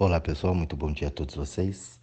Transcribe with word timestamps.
Olá 0.00 0.20
pessoal, 0.20 0.54
muito 0.54 0.76
bom 0.76 0.92
dia 0.92 1.08
a 1.08 1.10
todos 1.10 1.34
vocês. 1.34 1.98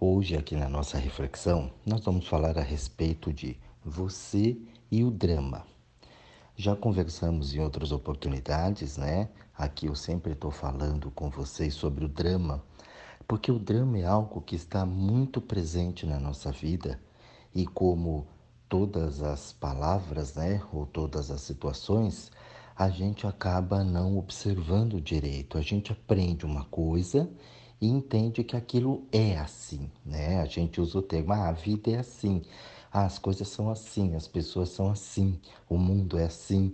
Hoje, 0.00 0.34
aqui 0.38 0.56
na 0.56 0.70
nossa 0.70 0.96
reflexão, 0.96 1.70
nós 1.84 2.02
vamos 2.02 2.26
falar 2.26 2.56
a 2.56 2.62
respeito 2.62 3.30
de 3.30 3.58
você 3.84 4.56
e 4.90 5.04
o 5.04 5.10
drama. 5.10 5.66
Já 6.56 6.74
conversamos 6.74 7.52
em 7.52 7.60
outras 7.60 7.92
oportunidades, 7.92 8.96
né? 8.96 9.28
Aqui 9.54 9.84
eu 9.84 9.94
sempre 9.94 10.32
estou 10.32 10.50
falando 10.50 11.10
com 11.10 11.28
vocês 11.28 11.74
sobre 11.74 12.06
o 12.06 12.08
drama, 12.08 12.64
porque 13.28 13.52
o 13.52 13.58
drama 13.58 13.98
é 13.98 14.06
algo 14.06 14.40
que 14.40 14.56
está 14.56 14.86
muito 14.86 15.38
presente 15.38 16.06
na 16.06 16.18
nossa 16.18 16.50
vida 16.50 16.98
e, 17.54 17.66
como 17.66 18.26
todas 18.66 19.22
as 19.22 19.52
palavras, 19.52 20.36
né, 20.36 20.62
ou 20.72 20.86
todas 20.86 21.30
as 21.30 21.42
situações, 21.42 22.32
a 22.76 22.90
gente 22.90 23.26
acaba 23.26 23.82
não 23.82 24.18
observando 24.18 25.00
direito. 25.00 25.56
A 25.56 25.62
gente 25.62 25.92
aprende 25.92 26.44
uma 26.44 26.64
coisa 26.66 27.28
e 27.80 27.88
entende 27.88 28.44
que 28.44 28.54
aquilo 28.54 29.06
é 29.10 29.38
assim, 29.38 29.90
né? 30.04 30.40
A 30.40 30.44
gente 30.44 30.80
usa 30.80 30.98
o 30.98 31.02
termo, 31.02 31.32
ah, 31.32 31.48
a 31.48 31.52
vida 31.52 31.90
é 31.90 31.96
assim, 31.96 32.42
ah, 32.92 33.06
as 33.06 33.18
coisas 33.18 33.48
são 33.48 33.70
assim, 33.70 34.14
as 34.14 34.28
pessoas 34.28 34.68
são 34.70 34.90
assim, 34.90 35.40
o 35.68 35.78
mundo 35.78 36.18
é 36.18 36.24
assim. 36.24 36.72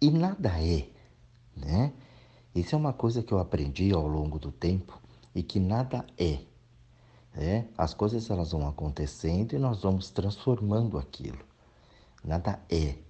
E 0.00 0.10
nada 0.10 0.50
é, 0.60 0.88
né? 1.56 1.92
Isso 2.54 2.74
é 2.74 2.78
uma 2.78 2.92
coisa 2.92 3.22
que 3.22 3.32
eu 3.32 3.38
aprendi 3.38 3.92
ao 3.92 4.06
longo 4.06 4.38
do 4.38 4.52
tempo 4.52 5.00
e 5.34 5.42
que 5.42 5.58
nada 5.58 6.06
é. 6.16 6.38
Né? 7.34 7.68
As 7.76 7.92
coisas 7.92 8.30
elas 8.30 8.52
vão 8.52 8.66
acontecendo 8.66 9.54
e 9.54 9.58
nós 9.58 9.82
vamos 9.82 10.10
transformando 10.10 10.98
aquilo. 10.98 11.44
Nada 12.24 12.60
é. 12.70 13.05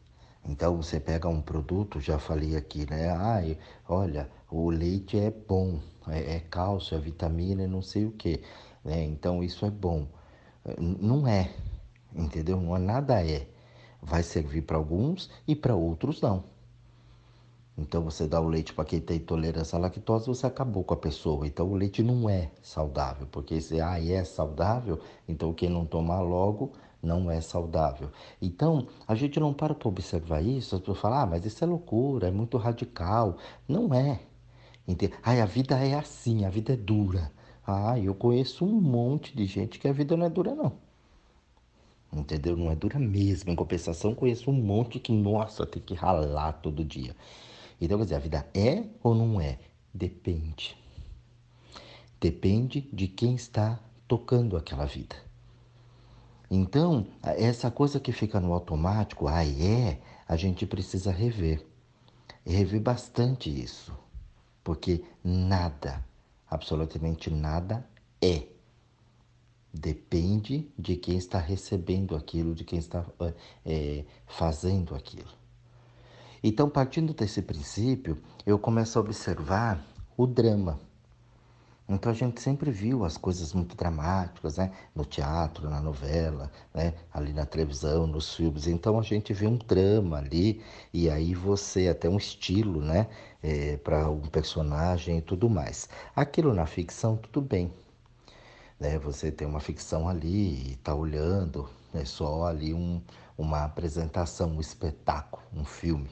Então 0.48 0.76
você 0.76 1.00
pega 1.00 1.28
um 1.28 1.40
produto, 1.40 2.00
já 2.00 2.18
falei 2.18 2.56
aqui, 2.56 2.88
né? 2.88 3.10
Ah, 3.10 3.42
olha, 3.88 4.30
o 4.50 4.70
leite 4.70 5.18
é 5.18 5.30
bom, 5.30 5.80
é, 6.06 6.36
é 6.36 6.40
cálcio, 6.40 6.96
é 6.96 7.00
vitamina 7.00 7.64
e 7.64 7.66
não 7.66 7.82
sei 7.82 8.06
o 8.06 8.12
que. 8.12 8.40
Né? 8.84 9.02
Então 9.04 9.42
isso 9.42 9.66
é 9.66 9.70
bom. 9.70 10.06
Não 10.78 11.26
é, 11.26 11.52
entendeu? 12.14 12.60
Não 12.60 12.76
é 12.76 12.78
nada 12.78 13.24
é. 13.26 13.48
Vai 14.00 14.22
servir 14.22 14.62
para 14.62 14.76
alguns 14.76 15.30
e 15.48 15.56
para 15.56 15.74
outros 15.74 16.20
não. 16.20 16.44
Então 17.78 18.02
você 18.02 18.26
dá 18.26 18.40
o 18.40 18.48
leite 18.48 18.72
para 18.72 18.84
quem 18.84 19.00
tem 19.00 19.18
intolerância 19.18 19.76
à 19.76 19.80
lactose, 19.80 20.26
você 20.26 20.46
acabou 20.46 20.82
com 20.82 20.94
a 20.94 20.96
pessoa. 20.96 21.46
Então 21.46 21.70
o 21.70 21.74
leite 21.74 22.02
não 22.02 22.28
é 22.30 22.50
saudável, 22.62 23.26
porque 23.30 23.60
se 23.60 23.80
ah, 23.80 24.00
é 24.02 24.24
saudável, 24.24 24.98
então 25.28 25.52
quem 25.52 25.68
não 25.68 25.84
tomar 25.84 26.20
logo 26.20 26.72
não 27.02 27.30
é 27.30 27.40
saudável. 27.40 28.10
Então, 28.40 28.88
a 29.06 29.14
gente 29.14 29.38
não 29.38 29.52
para 29.52 29.74
para 29.74 29.88
observar 29.88 30.42
isso, 30.42 30.74
as 30.74 30.80
pessoas 30.80 30.98
falam, 30.98 31.18
ah, 31.18 31.26
mas 31.26 31.44
isso 31.44 31.62
é 31.62 31.66
loucura, 31.66 32.28
é 32.28 32.30
muito 32.30 32.56
radical. 32.56 33.38
Não 33.68 33.94
é. 33.94 34.20
Entende? 34.86 35.14
Ah, 35.22 35.32
a 35.42 35.46
vida 35.46 35.76
é 35.78 35.94
assim, 35.94 36.44
a 36.44 36.50
vida 36.50 36.72
é 36.72 36.76
dura. 36.76 37.30
Ah, 37.66 37.98
eu 37.98 38.14
conheço 38.14 38.64
um 38.64 38.80
monte 38.80 39.36
de 39.36 39.46
gente 39.46 39.78
que 39.78 39.88
a 39.88 39.92
vida 39.92 40.16
não 40.16 40.26
é 40.26 40.30
dura, 40.30 40.54
não. 40.54 40.72
Entendeu? 42.12 42.56
Não 42.56 42.70
é 42.70 42.76
dura 42.76 42.98
mesmo. 42.98 43.50
Em 43.50 43.56
compensação, 43.56 44.14
conheço 44.14 44.50
um 44.50 44.54
monte 44.54 44.98
que, 45.00 45.12
nossa, 45.12 45.66
tem 45.66 45.82
que 45.82 45.94
ralar 45.94 46.52
todo 46.54 46.84
dia. 46.84 47.14
Então, 47.80 47.98
quer 47.98 48.04
dizer, 48.04 48.16
a 48.16 48.20
vida 48.20 48.48
é 48.54 48.84
ou 49.02 49.14
não 49.14 49.40
é? 49.40 49.58
Depende. 49.92 50.76
Depende 52.20 52.80
de 52.92 53.08
quem 53.08 53.34
está 53.34 53.78
tocando 54.08 54.56
aquela 54.56 54.86
vida. 54.86 55.25
Então, 56.50 57.06
essa 57.22 57.70
coisa 57.70 57.98
que 57.98 58.12
fica 58.12 58.38
no 58.38 58.52
automático, 58.52 59.26
ah, 59.26 59.44
é, 59.44 60.00
a 60.28 60.36
gente 60.36 60.66
precisa 60.66 61.10
rever. 61.10 61.64
Rever 62.44 62.80
bastante 62.80 63.50
isso. 63.50 63.92
Porque 64.62 65.04
nada, 65.22 66.04
absolutamente 66.48 67.30
nada 67.30 67.86
é. 68.22 68.46
Depende 69.72 70.70
de 70.78 70.96
quem 70.96 71.18
está 71.18 71.38
recebendo 71.38 72.16
aquilo, 72.16 72.54
de 72.54 72.64
quem 72.64 72.78
está 72.78 73.04
é, 73.64 74.04
fazendo 74.26 74.94
aquilo. 74.94 75.28
Então, 76.42 76.70
partindo 76.70 77.12
desse 77.12 77.42
princípio, 77.42 78.16
eu 78.46 78.58
começo 78.58 78.98
a 78.98 79.02
observar 79.02 79.84
o 80.16 80.26
drama. 80.26 80.78
Então 81.88 82.10
a 82.10 82.14
gente 82.14 82.40
sempre 82.40 82.70
viu 82.70 83.04
as 83.04 83.16
coisas 83.16 83.52
muito 83.52 83.76
dramáticas, 83.76 84.56
né? 84.56 84.72
No 84.92 85.04
teatro, 85.04 85.70
na 85.70 85.80
novela, 85.80 86.50
né? 86.74 86.94
Ali 87.14 87.32
na 87.32 87.46
televisão, 87.46 88.08
nos 88.08 88.34
filmes. 88.34 88.66
Então 88.66 88.98
a 88.98 89.02
gente 89.02 89.32
vê 89.32 89.46
um 89.46 89.56
drama 89.56 90.18
ali 90.18 90.62
e 90.92 91.08
aí 91.08 91.32
você 91.32 91.86
até 91.88 92.08
um 92.08 92.16
estilo, 92.16 92.80
né? 92.80 93.06
É, 93.40 93.76
para 93.76 94.10
um 94.10 94.22
personagem 94.22 95.18
e 95.18 95.22
tudo 95.22 95.48
mais. 95.48 95.88
Aquilo 96.14 96.52
na 96.52 96.66
ficção 96.66 97.16
tudo 97.16 97.40
bem, 97.40 97.72
né? 98.80 98.98
Você 98.98 99.30
tem 99.30 99.46
uma 99.46 99.60
ficção 99.60 100.08
ali 100.08 100.70
e 100.70 100.72
está 100.72 100.92
olhando, 100.92 101.68
é 101.94 102.04
só 102.04 102.46
ali 102.46 102.74
um, 102.74 103.00
uma 103.38 103.64
apresentação, 103.64 104.50
um 104.50 104.60
espetáculo, 104.60 105.42
um 105.54 105.64
filme. 105.64 106.10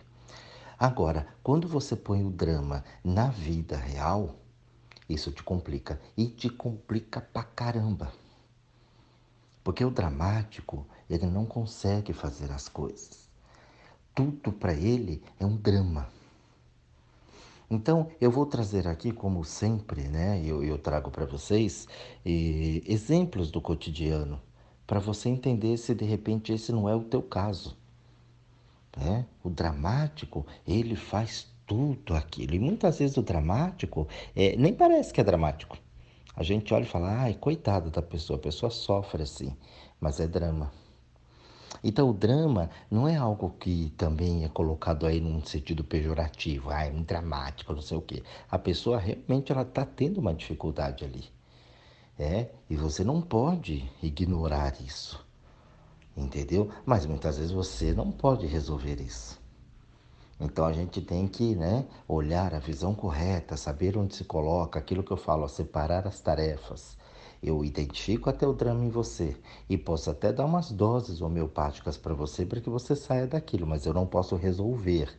Agora, 0.79 1.27
quando 1.43 1.67
você 1.67 1.97
põe 1.97 2.25
o 2.25 2.31
drama 2.31 2.85
na 3.03 3.29
vida 3.29 3.77
real 3.77 4.37
isso 5.09 5.31
te 5.31 5.43
complica. 5.43 6.01
E 6.17 6.27
te 6.27 6.49
complica 6.49 7.21
pra 7.21 7.43
caramba. 7.43 8.13
Porque 9.63 9.85
o 9.85 9.91
dramático, 9.91 10.87
ele 11.09 11.27
não 11.27 11.47
consegue 11.47 12.13
fazer 12.13 12.51
as 12.51 12.69
coisas. 12.69 13.29
Tudo 14.15 14.53
para 14.53 14.75
ele 14.75 15.23
é 15.41 15.47
um 15.47 15.57
drama. 15.57 16.09
Então, 17.71 18.11
eu 18.21 18.31
vou 18.31 18.47
trazer 18.47 18.87
aqui, 18.87 19.11
como 19.11 19.45
sempre, 19.45 20.03
né? 20.03 20.41
Eu, 20.45 20.63
eu 20.63 20.79
trago 20.79 21.11
para 21.11 21.25
vocês 21.25 21.89
eh, 22.25 22.83
exemplos 22.87 23.51
do 23.51 23.61
cotidiano, 23.61 24.41
para 24.87 25.01
você 25.01 25.29
entender 25.31 25.77
se 25.79 25.95
de 25.95 26.05
repente 26.05 26.53
esse 26.53 26.71
não 26.71 26.89
é 26.89 26.95
o 26.95 27.03
teu 27.03 27.23
caso. 27.23 27.77
Né? 28.97 29.27
O 29.43 29.51
dramático, 29.51 30.47
ele 30.67 30.95
faz 30.95 31.49
tudo 31.67 32.15
aquilo. 32.15 32.55
E 32.55 32.59
muitas 32.59 32.99
vezes 32.99 33.17
o 33.17 33.23
dramático 33.23 34.07
é, 34.35 34.57
nem 34.57 34.75
parece 34.75 35.13
que 35.13 35.21
é 35.21 35.25
dramático. 35.25 35.77
A 36.37 36.43
gente 36.43 36.75
olha 36.75 36.83
e 36.85 36.89
fala, 36.89 37.11
ai, 37.11 37.35
coitada 37.35 37.91
da 37.91 38.03
pessoa, 38.03 38.39
a 38.39 38.43
pessoa 38.43 38.71
sofre 38.71 39.23
assim, 39.23 39.57
mas 40.01 40.19
é 40.19 40.27
drama. 40.27 40.73
Então, 41.83 42.09
o 42.09 42.15
drama 42.15 42.71
não 42.91 43.07
é 43.07 43.15
algo 43.15 43.51
que 43.61 43.93
também 43.97 44.45
é 44.45 44.49
colocado 44.49 45.07
aí 45.07 45.21
num 45.21 45.45
sentido 45.45 45.85
pejorativo, 45.85 46.71
ai, 46.71 46.91
um 46.91 47.03
dramático, 47.03 47.75
não 47.75 47.83
sei 47.83 47.99
o 47.99 48.03
quê. 48.03 48.23
A 48.51 48.59
pessoa 48.59 48.99
realmente 48.99 49.53
ela 49.53 49.63
está 49.63 49.85
tendo 49.85 50.19
uma 50.19 50.33
dificuldade 50.33 51.05
ali. 51.05 51.25
É, 52.19 52.49
e 52.71 52.77
você 52.77 53.05
não 53.05 53.21
pode 53.21 53.91
ignorar 54.03 54.81
isso. 54.81 55.25
Entendeu? 56.17 56.71
Mas 56.87 57.05
muitas 57.05 57.37
vezes 57.37 57.53
você 57.53 57.93
não 57.93 58.11
pode 58.11 58.47
resolver 58.47 59.01
isso. 59.01 59.44
Então 60.41 60.65
a 60.65 60.73
gente 60.73 61.01
tem 61.01 61.27
que 61.29 61.55
né, 61.55 61.87
olhar 62.09 62.55
a 62.55 62.59
visão 62.59 62.95
correta, 62.95 63.57
saber 63.57 63.97
onde 63.97 64.15
se 64.15 64.25
coloca, 64.25 64.79
aquilo 64.79 65.03
que 65.03 65.13
eu 65.13 65.17
falo, 65.17 65.49
separar 65.49 66.07
as 66.07 66.21
tarefas. 66.21 66.97
Eu 67.43 67.65
identifico 67.65 68.31
até 68.31 68.47
o 68.47 68.55
drama 68.55 68.85
em 68.85 68.89
você 68.89 69.37
e 69.69 69.77
posso 69.77 70.11
até 70.11 70.33
dar 70.33 70.47
umas 70.47 70.73
doses 70.73 71.21
homeopáticas 71.21 71.97
para 71.97 72.15
você 72.15 72.47
para 72.47 72.61
que 72.61 72.71
você 72.71 72.97
saia 72.97 73.27
daquilo, 73.27 73.67
mas 73.67 73.85
eu 73.85 73.93
não 73.93 74.07
posso 74.07 74.35
resolver. 74.35 75.15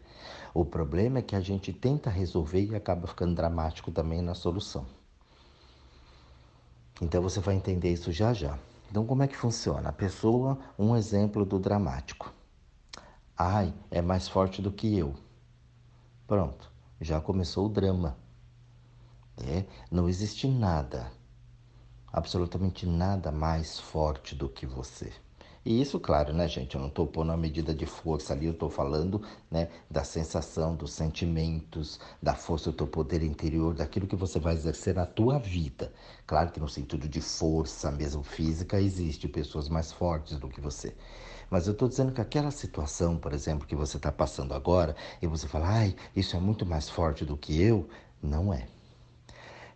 O 0.54 0.66
problema 0.66 1.20
é 1.20 1.22
que 1.22 1.36
a 1.36 1.40
gente 1.40 1.72
tenta 1.72 2.09
resolver 2.09 2.64
e 2.64 2.75
acaba 2.75 3.08
ficando 3.08 3.36
dramático 3.36 3.92
também 3.92 4.22
na 4.22 4.34
solução. 4.34 4.86
Então 7.02 7.22
você 7.22 7.40
vai 7.40 7.56
entender 7.56 7.94
isso 7.94 8.12
já 8.12 8.34
já. 8.34 8.58
Então 8.90 9.06
como 9.06 9.22
é 9.22 9.28
que 9.28 9.36
funciona? 9.36 9.90
A 9.90 9.94
pessoa, 9.94 10.58
um 10.80 10.96
exemplo 10.96 11.46
do 11.46 11.59
dramático. 11.59 12.34
Ai, 13.38 13.73
é 13.91 14.01
mais 14.01 14.29
forte 14.29 14.62
do 14.62 14.72
que 14.72 14.97
eu. 14.97 15.13
Pronto, 16.25 16.72
já 17.01 17.19
começou 17.19 17.66
o 17.66 17.69
drama. 17.69 18.18
É, 19.38 19.65
não 19.92 20.07
existe 20.07 20.48
nada, 20.48 21.12
absolutamente 22.13 22.86
nada 22.86 23.33
mais 23.33 23.77
forte 23.77 24.33
do 24.36 24.48
que 24.48 24.65
você. 24.65 25.12
E 25.65 25.81
isso, 25.81 26.00
claro, 26.00 26.31
né, 26.31 26.48
gente? 26.48 26.75
Eu 26.75 26.81
não 26.81 26.88
estou 26.88 27.07
pondo 27.07 27.31
a 27.33 27.38
medida 27.38 27.74
de 27.74 27.86
força 27.86 28.31
ali, 28.33 28.45
eu 28.45 28.54
estou 28.54 28.69
falando 28.69 29.21
né, 29.51 29.69
da 29.89 30.04
sensação, 30.04 30.75
dos 30.75 30.94
sentimentos, 30.94 32.00
da 32.21 32.36
força 32.36 32.71
do 32.71 32.77
teu 32.77 32.88
poder 32.88 33.21
interior, 33.21 33.74
daquilo 33.74 34.07
que 34.07 34.15
você 34.15 34.39
vai 34.39 34.54
exercer 34.54 34.95
na 34.95 35.06
tua 35.06 35.39
vida. 35.39 35.92
Claro 36.25 36.51
que 36.51 36.60
no 36.60 36.69
sentido 36.69 37.10
de 37.10 37.19
força 37.19 37.92
mesmo 37.92 38.24
física, 38.24 38.80
existe 38.80 39.27
pessoas 39.27 39.68
mais 39.68 39.92
fortes 39.92 40.38
do 40.39 40.48
que 40.48 40.62
você. 40.62 40.95
Mas 41.50 41.68
eu 41.68 41.74
estou 41.74 41.88
dizendo 41.88 42.12
que 42.12 42.21
aquela 42.21 42.51
situação, 42.51 43.18
por 43.18 43.33
exemplo, 43.33 43.68
que 43.68 43.75
você 43.75 43.97
está 43.97 44.12
passando 44.12 44.53
agora, 44.53 44.95
e 45.21 45.27
você 45.27 45.47
fala, 45.47 45.68
ai, 45.68 45.95
isso 46.15 46.36
é 46.36 46.39
muito 46.39 46.65
mais 46.65 46.89
forte 46.89 47.25
do 47.25 47.38
que 47.38 47.62
eu, 47.62 47.88
não 48.21 48.53
é. 48.53 48.68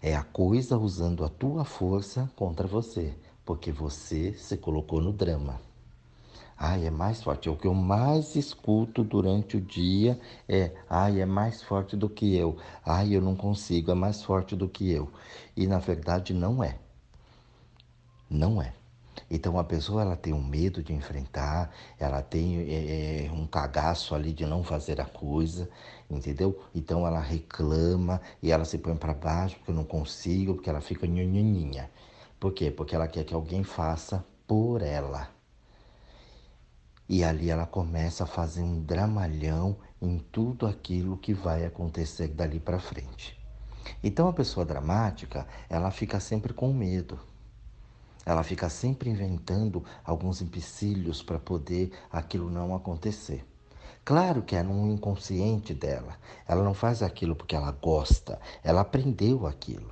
É 0.01 0.16
a 0.16 0.24
coisa 0.24 0.77
usando 0.77 1.25
a 1.25 1.30
tua 1.30 1.66
força 1.66 2.31
contra 2.36 2.66
você, 2.68 3.13
porque 3.45 3.71
você 3.71 4.33
se 4.33 4.57
colocou 4.57 5.01
no 5.01 5.12
drama. 5.12 5.60
Ai, 6.62 6.86
é 6.86 6.89
mais 6.89 7.24
forte. 7.24 7.50
O 7.50 7.56
que 7.56 7.68
eu 7.68 7.74
mais 7.74 8.36
escuto 8.36 9.01
durante 9.01 9.56
o 9.56 9.62
dia 9.62 10.19
é: 10.48 10.74
ai, 10.89 11.22
é 11.22 11.25
mais 11.25 11.63
forte 11.63 11.95
do 11.95 12.10
que 12.10 12.36
eu. 12.36 12.57
Ai, 12.86 13.15
eu 13.15 13.22
não 13.22 13.33
consigo, 13.33 13.92
é 13.92 13.94
mais 13.94 14.22
forte 14.22 14.57
do 14.57 14.68
que 14.68 14.92
eu. 14.92 15.10
E 15.56 15.65
na 15.65 15.80
verdade 15.80 16.33
não 16.33 16.62
é. 16.62 16.77
Não 18.30 18.62
é. 18.62 18.74
Então 19.30 19.60
a 19.60 19.64
pessoa 19.64 20.02
ela 20.02 20.16
tem 20.16 20.34
um 20.34 20.44
medo 20.44 20.81
de 20.81 20.92
enfrentar, 20.92 21.72
ela 22.00 22.22
tem 22.22 22.58
é, 22.60 23.26
é, 23.26 23.31
um 23.31 23.46
cagaço 23.46 24.16
ali 24.16 24.34
de 24.34 24.46
não 24.46 24.64
fazer 24.64 25.00
a 25.00 25.06
coisa, 25.06 25.70
entendeu? 26.10 26.60
Então 26.74 27.06
ela 27.06 27.20
reclama 27.20 28.20
e 28.42 28.52
ela 28.52 28.66
se 28.66 28.78
põe 28.80 28.96
para 28.96 29.14
baixo 29.14 29.56
porque 29.58 29.72
eu 29.72 29.76
não 29.76 29.84
consigo, 29.84 30.56
porque 30.56 30.70
ela 30.70 30.81
fica 30.81 31.06
nhanhaninha. 31.06 31.90
Por 32.40 32.54
quê? 32.54 32.72
Porque 32.72 32.96
ela 32.96 33.08
quer 33.08 33.24
que 33.24 33.34
alguém 33.34 33.64
faça 33.64 34.26
por 34.48 34.81
ela. 34.81 35.30
E 37.08 37.24
ali 37.24 37.50
ela 37.50 37.66
começa 37.66 38.24
a 38.24 38.28
fazer 38.28 38.62
um 38.64 38.82
dramalhão 38.82 39.78
em 40.02 40.18
tudo 40.32 40.66
aquilo 40.66 41.18
que 41.18 41.34
vai 41.34 41.66
acontecer 41.66 42.30
dali 42.30 42.60
para 42.60 42.80
frente. 42.80 43.38
Então 44.04 44.28
a 44.28 44.34
pessoa 44.34 44.66
dramática, 44.66 45.48
ela 45.70 45.92
fica 45.92 46.20
sempre 46.20 46.54
com 46.54 46.72
medo. 46.72 47.20
Ela 48.30 48.44
fica 48.44 48.70
sempre 48.70 49.10
inventando 49.10 49.84
alguns 50.06 50.40
empecilhos 50.40 51.24
para 51.24 51.40
poder 51.40 51.92
aquilo 52.12 52.48
não 52.48 52.76
acontecer. 52.76 53.44
Claro 54.06 54.44
que 54.44 54.56
é 54.56 54.62
no 54.62 54.88
inconsciente 54.88 55.74
dela. 55.74 56.16
Ela 56.48 56.64
não 56.64 56.76
faz 56.76 57.02
aquilo 57.02 57.36
porque 57.36 57.56
ela 57.56 57.72
gosta, 57.72 58.40
ela 58.64 58.81
aprendeu 58.81 59.48
aquilo. 59.48 59.92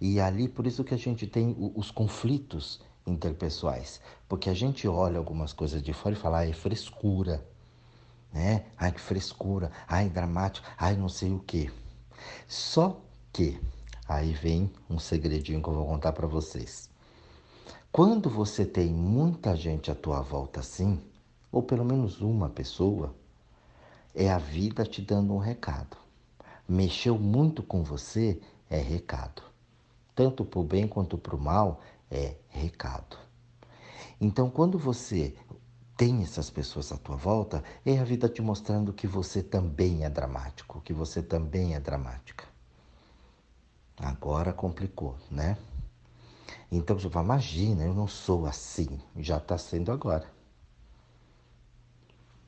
E 0.00 0.18
ali 0.18 0.48
por 0.48 0.66
isso 0.66 0.82
que 0.82 0.94
a 0.94 0.96
gente 0.96 1.26
tem 1.26 1.54
os 1.76 1.90
conflitos 1.90 2.80
interpessoais, 3.06 4.00
porque 4.26 4.48
a 4.48 4.54
gente 4.54 4.88
olha 4.88 5.18
algumas 5.18 5.52
coisas 5.52 5.82
de 5.82 5.92
fora 5.92 6.14
e 6.14 6.18
fala, 6.18 6.38
ah, 6.38 6.48
é 6.48 6.54
frescura, 6.54 7.46
né? 8.32 8.64
Ai, 8.78 8.92
que 8.92 9.00
frescura, 9.00 9.70
ai, 9.86 10.08
dramático, 10.08 10.66
ai, 10.78 10.96
não 10.96 11.10
sei 11.10 11.32
o 11.32 11.40
quê. 11.40 11.70
Só 12.48 12.98
que 13.30 13.60
aí 14.08 14.32
vem 14.32 14.72
um 14.88 14.98
segredinho 14.98 15.62
que 15.62 15.68
eu 15.68 15.74
vou 15.74 15.86
contar 15.86 16.14
para 16.14 16.26
vocês. 16.26 16.93
Quando 17.96 18.28
você 18.28 18.66
tem 18.66 18.92
muita 18.92 19.54
gente 19.54 19.88
à 19.88 19.94
tua 19.94 20.20
volta 20.20 20.58
assim, 20.58 21.00
ou 21.52 21.62
pelo 21.62 21.84
menos 21.84 22.20
uma 22.20 22.48
pessoa, 22.50 23.14
é 24.12 24.28
a 24.28 24.36
vida 24.36 24.84
te 24.84 25.00
dando 25.00 25.32
um 25.32 25.38
recado. 25.38 25.96
Mexeu 26.68 27.16
muito 27.16 27.62
com 27.62 27.84
você, 27.84 28.42
é 28.68 28.78
recado. 28.78 29.42
Tanto 30.12 30.44
para 30.44 30.58
o 30.58 30.64
bem 30.64 30.88
quanto 30.88 31.16
para 31.16 31.36
o 31.36 31.40
mal, 31.40 31.82
é 32.10 32.34
recado. 32.48 33.16
Então, 34.20 34.50
quando 34.50 34.76
você 34.76 35.32
tem 35.96 36.20
essas 36.20 36.50
pessoas 36.50 36.90
à 36.90 36.96
tua 36.96 37.14
volta, 37.14 37.62
é 37.86 37.96
a 37.96 38.02
vida 38.02 38.28
te 38.28 38.42
mostrando 38.42 38.92
que 38.92 39.06
você 39.06 39.40
também 39.40 40.04
é 40.04 40.10
dramático, 40.10 40.80
que 40.80 40.92
você 40.92 41.22
também 41.22 41.76
é 41.76 41.78
dramática. 41.78 42.44
Agora 43.96 44.52
complicou, 44.52 45.16
né? 45.30 45.56
Então 46.70 46.98
você 46.98 47.08
fala, 47.08 47.24
imagina, 47.24 47.84
eu 47.84 47.94
não 47.94 48.06
sou 48.06 48.46
assim. 48.46 49.00
Já 49.16 49.36
está 49.38 49.56
sendo 49.58 49.92
agora. 49.92 50.26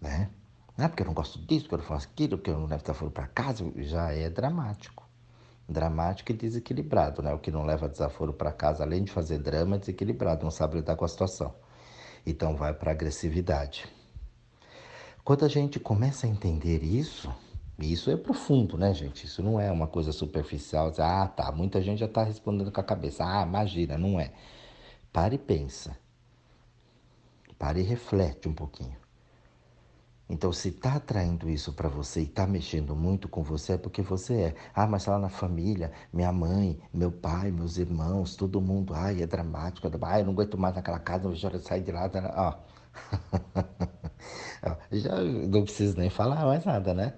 Né? 0.00 0.30
Não 0.76 0.84
é 0.84 0.88
porque 0.88 1.02
eu 1.02 1.06
não 1.06 1.14
gosto 1.14 1.38
disso, 1.38 1.62
porque 1.62 1.74
eu 1.74 1.78
não 1.78 1.86
faço 1.86 2.08
aquilo, 2.08 2.36
porque 2.36 2.50
eu 2.50 2.58
não 2.58 2.66
levo 2.66 2.82
desaforo 2.82 3.10
para 3.10 3.26
casa, 3.26 3.64
já 3.76 4.12
é 4.12 4.28
dramático. 4.28 5.06
Dramático 5.68 6.30
e 6.30 6.34
desequilibrado, 6.34 7.22
né? 7.22 7.32
O 7.32 7.38
que 7.38 7.50
não 7.50 7.64
leva 7.64 7.88
desaforo 7.88 8.32
para 8.32 8.52
casa, 8.52 8.84
além 8.84 9.02
de 9.02 9.10
fazer 9.10 9.38
drama, 9.38 9.76
é 9.76 9.78
desequilibrado, 9.78 10.44
não 10.44 10.50
sabe 10.50 10.76
lidar 10.76 10.96
com 10.96 11.04
a 11.04 11.08
situação. 11.08 11.54
Então 12.24 12.54
vai 12.56 12.74
para 12.74 12.92
agressividade. 12.92 13.86
Quando 15.24 15.44
a 15.44 15.48
gente 15.48 15.80
começa 15.80 16.26
a 16.26 16.30
entender 16.30 16.84
isso, 16.84 17.34
isso 17.78 18.10
é 18.10 18.16
profundo, 18.16 18.78
né, 18.78 18.94
gente? 18.94 19.26
Isso 19.26 19.42
não 19.42 19.60
é 19.60 19.70
uma 19.70 19.86
coisa 19.86 20.12
superficial. 20.12 20.92
Ah, 20.98 21.28
tá. 21.28 21.52
Muita 21.52 21.82
gente 21.82 21.98
já 21.98 22.06
está 22.06 22.22
respondendo 22.22 22.72
com 22.72 22.80
a 22.80 22.84
cabeça. 22.84 23.24
Ah, 23.24 23.42
imagina, 23.46 23.98
não 23.98 24.18
é. 24.18 24.32
Pare 25.12 25.36
e 25.36 25.38
pensa. 25.38 25.98
Pare 27.58 27.80
e 27.80 27.82
reflete 27.82 28.48
um 28.48 28.54
pouquinho. 28.54 28.96
Então, 30.28 30.52
se 30.52 30.68
está 30.70 30.94
atraindo 30.96 31.48
isso 31.48 31.72
para 31.72 31.88
você 31.88 32.20
e 32.20 32.24
está 32.24 32.46
mexendo 32.46 32.96
muito 32.96 33.28
com 33.28 33.42
você, 33.42 33.74
é 33.74 33.78
porque 33.78 34.02
você 34.02 34.34
é. 34.42 34.54
Ah, 34.74 34.86
mas 34.86 35.06
lá 35.06 35.18
na 35.18 35.28
família, 35.28 35.92
minha 36.12 36.32
mãe, 36.32 36.80
meu 36.92 37.12
pai, 37.12 37.50
meus 37.52 37.76
irmãos, 37.78 38.34
todo 38.36 38.60
mundo, 38.60 38.92
ai, 38.94 39.22
é 39.22 39.26
dramático. 39.26 39.88
Ah, 40.02 40.20
eu 40.20 40.24
não 40.26 40.32
aguento 40.32 40.58
mais 40.58 40.74
naquela 40.74 40.98
casa, 40.98 41.28
eu 41.28 41.34
já 41.34 41.56
sair 41.60 41.82
de 41.82 41.92
lá. 41.92 42.10
Ó. 42.36 42.54
já 44.92 45.20
não 45.22 45.64
preciso 45.64 45.96
nem 45.98 46.10
falar 46.10 46.44
mais 46.44 46.64
nada, 46.64 46.94
né? 46.94 47.14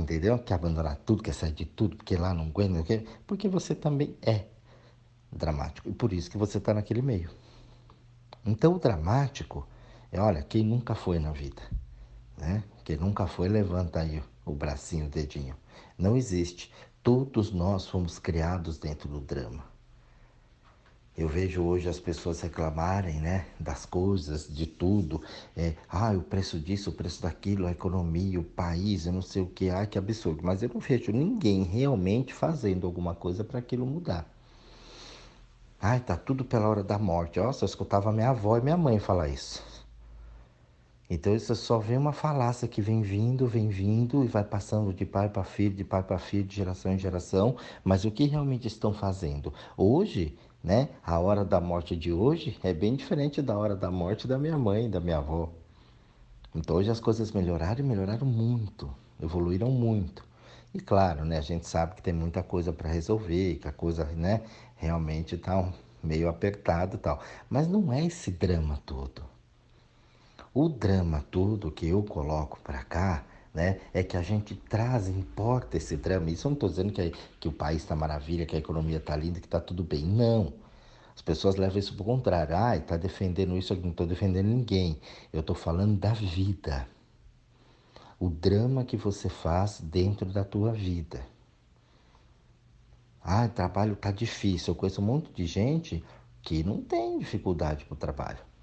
Entendeu? 0.00 0.38
Quer 0.38 0.54
abandonar 0.54 0.96
tudo, 0.96 1.22
quer 1.22 1.34
sair 1.34 1.52
de 1.52 1.64
tudo, 1.64 1.96
porque 1.96 2.16
lá 2.16 2.34
não 2.34 2.46
aguenta, 2.46 3.02
porque 3.26 3.48
você 3.48 3.74
também 3.74 4.16
é 4.22 4.46
dramático. 5.30 5.88
E 5.88 5.92
por 5.92 6.12
isso 6.12 6.30
que 6.30 6.38
você 6.38 6.58
está 6.58 6.74
naquele 6.74 7.02
meio. 7.02 7.30
Então 8.44 8.74
o 8.74 8.78
dramático 8.78 9.66
é, 10.14 10.20
olha, 10.20 10.42
quem 10.42 10.62
nunca 10.62 10.94
foi 10.94 11.18
na 11.18 11.32
vida, 11.32 11.60
né? 12.38 12.62
Quem 12.84 12.96
nunca 12.96 13.26
foi, 13.26 13.48
levanta 13.48 13.98
aí 13.98 14.22
o 14.44 14.52
bracinho, 14.52 15.06
o 15.06 15.10
dedinho. 15.10 15.56
Não 15.98 16.16
existe. 16.16 16.72
Todos 17.02 17.50
nós 17.50 17.88
fomos 17.88 18.20
criados 18.20 18.78
dentro 18.78 19.08
do 19.08 19.20
drama. 19.20 19.73
Eu 21.16 21.28
vejo 21.28 21.62
hoje 21.62 21.88
as 21.88 22.00
pessoas 22.00 22.40
reclamarem, 22.40 23.20
né, 23.20 23.46
das 23.58 23.86
coisas, 23.86 24.52
de 24.52 24.66
tudo. 24.66 25.22
É, 25.56 25.74
ah, 25.88 26.10
o 26.10 26.22
preço 26.22 26.58
disso, 26.58 26.90
o 26.90 26.92
preço 26.92 27.22
daquilo, 27.22 27.66
a 27.66 27.70
economia, 27.70 28.40
o 28.40 28.44
país, 28.44 29.06
eu 29.06 29.12
não 29.12 29.22
sei 29.22 29.40
o 29.40 29.46
que. 29.46 29.70
Ah, 29.70 29.86
que 29.86 29.96
absurdo. 29.96 30.40
Mas 30.42 30.62
eu 30.62 30.70
não 30.74 30.80
vejo 30.80 31.12
ninguém 31.12 31.62
realmente 31.62 32.34
fazendo 32.34 32.84
alguma 32.84 33.14
coisa 33.14 33.44
para 33.44 33.60
aquilo 33.60 33.86
mudar. 33.86 34.28
Ai, 35.80 36.00
tá 36.00 36.16
tudo 36.16 36.44
pela 36.44 36.68
hora 36.68 36.82
da 36.82 36.98
morte. 36.98 37.38
Nossa, 37.38 37.64
eu 37.64 37.66
escutava 37.66 38.10
minha 38.10 38.30
avó 38.30 38.56
e 38.58 38.60
minha 38.60 38.76
mãe 38.76 38.98
falar 38.98 39.28
isso. 39.28 39.62
Então 41.08 41.36
isso 41.36 41.54
só 41.54 41.78
vem 41.78 41.98
uma 41.98 42.12
falácia 42.12 42.66
que 42.66 42.80
vem 42.80 43.02
vindo, 43.02 43.46
vem 43.46 43.68
vindo 43.68 44.24
e 44.24 44.26
vai 44.26 44.42
passando 44.42 44.92
de 44.92 45.04
pai 45.04 45.28
para 45.28 45.44
filho, 45.44 45.74
de 45.76 45.84
pai 45.84 46.02
para 46.02 46.18
filho, 46.18 46.44
de 46.44 46.56
geração 46.56 46.92
em 46.92 46.98
geração. 46.98 47.56
Mas 47.84 48.04
o 48.04 48.10
que 48.10 48.24
realmente 48.24 48.66
estão 48.66 48.92
fazendo? 48.92 49.52
Hoje 49.76 50.36
né? 50.64 50.88
A 51.04 51.18
hora 51.20 51.44
da 51.44 51.60
morte 51.60 51.94
de 51.94 52.10
hoje 52.10 52.58
é 52.62 52.72
bem 52.72 52.96
diferente 52.96 53.42
da 53.42 53.56
hora 53.56 53.76
da 53.76 53.90
morte 53.90 54.26
da 54.26 54.38
minha 54.38 54.56
mãe, 54.56 54.88
da 54.88 54.98
minha 54.98 55.18
avó. 55.18 55.50
Então 56.54 56.76
hoje 56.76 56.90
as 56.90 57.00
coisas 57.00 57.30
melhoraram 57.32 57.80
e 57.80 57.86
melhoraram 57.86 58.26
muito, 58.26 58.90
evoluíram 59.22 59.70
muito. 59.70 60.24
E 60.72 60.80
claro, 60.80 61.24
né, 61.24 61.36
a 61.36 61.42
gente 61.42 61.68
sabe 61.68 61.96
que 61.96 62.02
tem 62.02 62.14
muita 62.14 62.42
coisa 62.42 62.72
para 62.72 62.90
resolver, 62.90 63.56
que 63.56 63.68
a 63.68 63.72
coisa, 63.72 64.06
né, 64.06 64.40
realmente 64.76 65.34
está 65.34 65.70
meio 66.02 66.28
apertada 66.28 66.96
tal. 66.96 67.20
Mas 67.50 67.68
não 67.68 67.92
é 67.92 68.06
esse 68.06 68.30
drama 68.30 68.80
todo. 68.86 69.22
O 70.54 70.68
drama 70.68 71.22
todo 71.30 71.70
que 71.70 71.88
eu 71.88 72.02
coloco 72.02 72.58
para 72.64 72.82
cá 72.84 73.22
né? 73.54 73.80
É 73.94 74.02
que 74.02 74.16
a 74.16 74.22
gente 74.22 74.56
traz, 74.56 75.08
importa 75.08 75.76
esse 75.76 75.96
drama. 75.96 76.28
Isso 76.28 76.48
eu 76.48 76.50
não 76.50 76.54
estou 76.54 76.68
dizendo 76.68 76.92
que, 76.92 77.12
que 77.38 77.46
o 77.46 77.52
país 77.52 77.82
está 77.82 77.94
maravilha, 77.94 78.44
que 78.44 78.56
a 78.56 78.58
economia 78.58 78.96
está 78.96 79.14
linda, 79.14 79.38
que 79.38 79.46
está 79.46 79.60
tudo 79.60 79.84
bem. 79.84 80.04
Não. 80.04 80.52
As 81.14 81.22
pessoas 81.22 81.54
levam 81.54 81.78
isso 81.78 81.94
para 81.94 82.02
o 82.02 82.06
contrário. 82.06 82.56
Ah, 82.56 82.76
está 82.76 82.96
defendendo 82.96 83.56
isso, 83.56 83.72
eu 83.72 83.80
não 83.80 83.90
estou 83.90 84.06
defendendo 84.06 84.46
ninguém. 84.46 85.00
Eu 85.32 85.40
estou 85.40 85.54
falando 85.54 85.96
da 85.96 86.12
vida. 86.12 86.88
O 88.18 88.28
drama 88.28 88.84
que 88.84 88.96
você 88.96 89.28
faz 89.28 89.80
dentro 89.80 90.32
da 90.32 90.44
tua 90.44 90.72
vida. 90.72 91.24
Ah, 93.22 93.46
o 93.46 93.48
trabalho 93.48 93.92
está 93.92 94.10
difícil. 94.10 94.72
Eu 94.72 94.76
conheço 94.76 95.00
um 95.00 95.04
monte 95.04 95.32
de 95.32 95.46
gente 95.46 96.02
que 96.42 96.64
não 96.64 96.82
tem 96.82 97.18
dificuldade 97.20 97.84
para 97.84 97.94
o 97.94 97.96
trabalho 97.96 98.53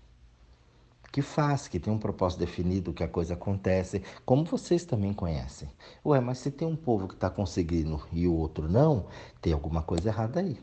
que 1.11 1.21
faz, 1.21 1.67
que 1.67 1.79
tem 1.79 1.91
um 1.91 1.97
propósito 1.97 2.39
definido, 2.39 2.93
que 2.93 3.03
a 3.03 3.07
coisa 3.07 3.33
acontece, 3.33 4.01
como 4.25 4.45
vocês 4.45 4.85
também 4.85 5.13
conhecem. 5.13 5.69
Ué, 6.05 6.19
mas 6.21 6.37
se 6.37 6.49
tem 6.49 6.67
um 6.67 6.75
povo 6.75 7.07
que 7.07 7.15
está 7.15 7.29
conseguindo 7.29 8.01
e 8.11 8.27
o 8.27 8.33
outro 8.33 8.69
não, 8.69 9.07
tem 9.41 9.51
alguma 9.51 9.81
coisa 9.81 10.09
errada 10.09 10.39
aí. 10.39 10.59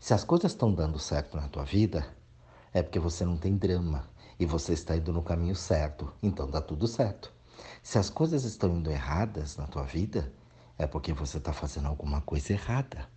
Se 0.00 0.14
as 0.14 0.24
coisas 0.24 0.52
estão 0.52 0.72
dando 0.72 0.98
certo 0.98 1.36
na 1.36 1.48
tua 1.48 1.64
vida, 1.64 2.06
é 2.72 2.82
porque 2.82 2.98
você 2.98 3.24
não 3.24 3.36
tem 3.36 3.56
drama 3.56 4.08
e 4.38 4.46
você 4.46 4.72
está 4.72 4.96
indo 4.96 5.12
no 5.12 5.22
caminho 5.22 5.54
certo, 5.54 6.12
então 6.22 6.50
dá 6.50 6.60
tudo 6.60 6.86
certo. 6.86 7.32
Se 7.82 7.98
as 7.98 8.08
coisas 8.08 8.44
estão 8.44 8.76
indo 8.76 8.90
erradas 8.90 9.56
na 9.56 9.66
tua 9.66 9.82
vida, 9.82 10.32
é 10.78 10.86
porque 10.86 11.12
você 11.12 11.38
está 11.38 11.52
fazendo 11.52 11.88
alguma 11.88 12.20
coisa 12.20 12.52
errada. 12.52 13.08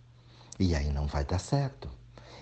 E 0.58 0.74
aí 0.74 0.92
não 0.92 1.06
vai 1.06 1.24
dar 1.24 1.38
certo. 1.38 1.88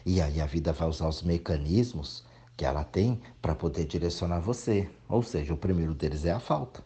E 0.05 0.21
aí 0.21 0.40
a 0.40 0.47
vida 0.47 0.73
vai 0.73 0.88
usar 0.88 1.09
os 1.09 1.23
mecanismos 1.23 2.25
que 2.61 2.67
ela 2.67 2.85
tem 2.85 3.19
para 3.40 3.55
poder 3.55 3.87
direcionar 3.87 4.38
você. 4.38 4.87
Ou 5.09 5.23
seja, 5.23 5.55
o 5.55 5.57
primeiro 5.57 5.95
deles 5.95 6.26
é 6.26 6.31
a 6.31 6.38
falta. 6.38 6.85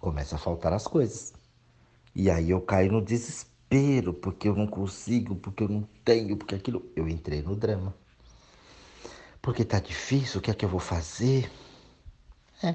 Começa 0.00 0.34
a 0.34 0.38
faltar 0.40 0.72
as 0.72 0.88
coisas. 0.88 1.32
E 2.12 2.28
aí 2.28 2.50
eu 2.50 2.60
caio 2.60 2.90
no 2.90 3.00
desespero, 3.00 4.12
porque 4.12 4.48
eu 4.48 4.56
não 4.56 4.66
consigo, 4.66 5.36
porque 5.36 5.62
eu 5.62 5.68
não 5.68 5.88
tenho, 6.04 6.36
porque 6.36 6.56
aquilo. 6.56 6.84
Eu 6.96 7.08
entrei 7.08 7.42
no 7.42 7.54
drama. 7.54 7.94
Porque 9.40 9.64
tá 9.64 9.78
difícil, 9.78 10.40
o 10.40 10.42
que 10.42 10.50
é 10.50 10.54
que 10.54 10.64
eu 10.64 10.68
vou 10.68 10.80
fazer? 10.80 11.48
É. 12.60 12.74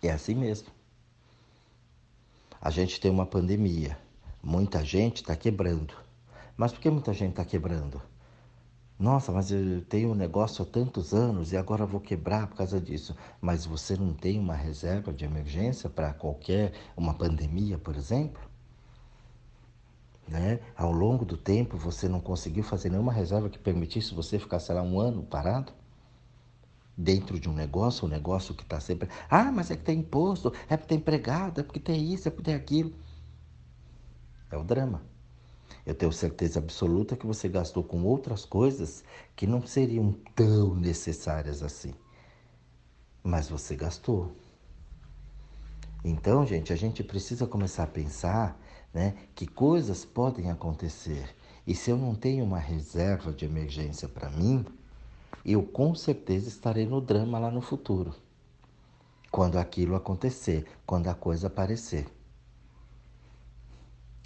É 0.00 0.12
assim 0.12 0.36
mesmo. 0.36 0.68
A 2.60 2.70
gente 2.70 3.00
tem 3.00 3.10
uma 3.10 3.26
pandemia. 3.26 3.98
Muita 4.40 4.84
gente 4.84 5.22
está 5.22 5.34
quebrando. 5.34 5.92
Mas 6.56 6.70
por 6.70 6.80
que 6.80 6.88
muita 6.88 7.12
gente 7.12 7.30
está 7.30 7.44
quebrando? 7.44 8.00
Nossa, 8.98 9.30
mas 9.30 9.52
eu 9.52 9.80
tenho 9.82 10.10
um 10.10 10.14
negócio 10.14 10.62
há 10.64 10.66
tantos 10.66 11.14
anos 11.14 11.52
e 11.52 11.56
agora 11.56 11.86
vou 11.86 12.00
quebrar 12.00 12.48
por 12.48 12.56
causa 12.56 12.80
disso. 12.80 13.14
Mas 13.40 13.64
você 13.64 13.96
não 13.96 14.12
tem 14.12 14.40
uma 14.40 14.54
reserva 14.54 15.12
de 15.12 15.24
emergência 15.24 15.88
para 15.88 16.12
qualquer 16.12 16.72
uma 16.96 17.14
pandemia, 17.14 17.78
por 17.78 17.94
exemplo? 17.94 18.42
Né? 20.26 20.58
Ao 20.76 20.90
longo 20.90 21.24
do 21.24 21.36
tempo 21.36 21.76
você 21.76 22.08
não 22.08 22.20
conseguiu 22.20 22.64
fazer 22.64 22.90
nenhuma 22.90 23.12
reserva 23.12 23.48
que 23.48 23.58
permitisse 23.58 24.14
você 24.14 24.36
ficar, 24.38 24.58
sei 24.58 24.74
lá, 24.74 24.82
um 24.82 24.98
ano 24.98 25.22
parado? 25.22 25.72
Dentro 26.96 27.38
de 27.38 27.48
um 27.48 27.54
negócio, 27.54 28.04
um 28.04 28.10
negócio 28.10 28.52
que 28.52 28.64
está 28.64 28.80
sempre. 28.80 29.08
Ah, 29.30 29.52
mas 29.52 29.70
é 29.70 29.76
que 29.76 29.84
tem 29.84 30.00
imposto, 30.00 30.52
é 30.68 30.76
porque 30.76 30.88
tem 30.88 30.98
empregado, 30.98 31.60
é 31.60 31.62
porque 31.62 31.78
tem 31.78 32.12
isso, 32.12 32.26
é 32.26 32.30
porque 32.32 32.46
tem 32.46 32.54
aquilo. 32.56 32.92
É 34.50 34.56
o 34.56 34.64
drama. 34.64 35.00
Eu 35.84 35.94
tenho 35.94 36.12
certeza 36.12 36.58
absoluta 36.58 37.16
que 37.16 37.26
você 37.26 37.48
gastou 37.48 37.82
com 37.82 38.04
outras 38.04 38.44
coisas 38.44 39.02
que 39.34 39.46
não 39.46 39.66
seriam 39.66 40.12
tão 40.34 40.74
necessárias 40.74 41.62
assim. 41.62 41.94
Mas 43.22 43.48
você 43.48 43.74
gastou. 43.74 44.32
Então, 46.04 46.46
gente, 46.46 46.72
a 46.72 46.76
gente 46.76 47.02
precisa 47.02 47.46
começar 47.46 47.84
a 47.84 47.88
pensar 47.88 48.58
né, 48.92 49.14
que 49.34 49.46
coisas 49.46 50.04
podem 50.04 50.50
acontecer. 50.50 51.34
E 51.66 51.74
se 51.74 51.90
eu 51.90 51.96
não 51.96 52.14
tenho 52.14 52.44
uma 52.44 52.58
reserva 52.58 53.32
de 53.32 53.44
emergência 53.44 54.08
para 54.08 54.30
mim, 54.30 54.64
eu 55.44 55.62
com 55.62 55.94
certeza 55.94 56.48
estarei 56.48 56.86
no 56.86 57.00
drama 57.00 57.38
lá 57.38 57.50
no 57.50 57.60
futuro. 57.60 58.14
Quando 59.30 59.58
aquilo 59.58 59.94
acontecer, 59.94 60.66
quando 60.86 61.08
a 61.08 61.14
coisa 61.14 61.48
aparecer. 61.48 62.06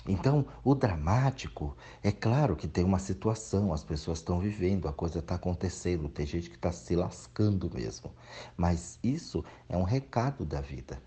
Então, 0.07 0.45
o 0.65 0.75
dramático, 0.75 1.77
é 2.03 2.11
claro 2.11 2.57
que 2.57 2.67
tem 2.67 2.85
uma 2.85 2.99
situação, 2.99 3.73
as 3.73 3.85
pessoas 3.85 4.19
estão 4.19 4.41
vivendo, 4.41 4.89
a 4.89 4.93
coisa 4.93 5.21
está 5.21 5.37
acontecendo, 5.37 6.09
tem 6.09 6.27
gente 6.27 6.51
que 6.51 6.57
está 6.57 6.73
se 6.73 6.97
lascando 6.97 7.71
mesmo. 7.73 8.11
Mas 8.57 8.99
isso 9.03 9.45
é 9.69 9.77
um 9.77 9.85
recado 9.85 10.45
da 10.45 10.61
vida. 10.61 11.01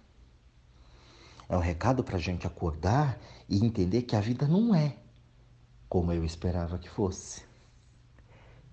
É 1.50 1.56
um 1.58 1.62
recado 1.62 2.04
para 2.04 2.16
a 2.16 2.20
gente 2.20 2.48
acordar 2.48 3.20
e 3.50 3.64
entender 3.64 4.04
que 4.04 4.16
a 4.16 4.22
vida 4.22 4.48
não 4.48 4.74
é 4.74 4.96
como 5.88 6.12
eu 6.12 6.26
esperava 6.26 6.78
que 6.78 6.90
fosse. 6.90 7.44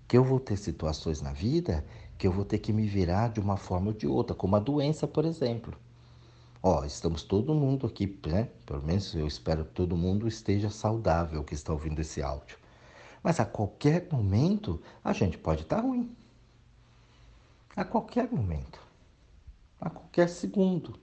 Que 0.07 0.17
eu 0.17 0.23
vou 0.23 0.39
ter 0.39 0.57
situações 0.57 1.21
na 1.21 1.31
vida 1.31 1.85
que 2.17 2.27
eu 2.27 2.31
vou 2.31 2.45
ter 2.45 2.59
que 2.59 2.71
me 2.71 2.87
virar 2.87 3.29
de 3.29 3.39
uma 3.39 3.57
forma 3.57 3.87
ou 3.87 3.93
de 3.93 4.07
outra, 4.07 4.35
como 4.35 4.55
a 4.55 4.59
doença, 4.59 5.07
por 5.07 5.25
exemplo. 5.25 5.75
Ó, 6.65 6.85
estamos 6.85 7.23
todo 7.23 7.53
mundo 7.53 7.85
aqui, 7.85 8.07
né? 8.25 8.49
Pelo 8.65 8.81
menos 8.81 9.13
eu 9.13 9.27
espero 9.27 9.65
que 9.65 9.71
todo 9.71 9.97
mundo 9.97 10.29
esteja 10.29 10.69
saudável 10.69 11.43
que 11.43 11.53
está 11.53 11.73
ouvindo 11.73 11.99
esse 11.99 12.21
áudio. 12.21 12.57
Mas 13.21 13.41
a 13.41 13.45
qualquer 13.45 14.07
momento 14.09 14.81
a 15.03 15.11
gente 15.11 15.37
pode 15.37 15.63
estar 15.63 15.81
ruim. 15.81 16.15
A 17.75 17.83
qualquer 17.83 18.31
momento. 18.31 18.79
A 19.77 19.89
qualquer 19.89 20.29
segundo. 20.29 20.97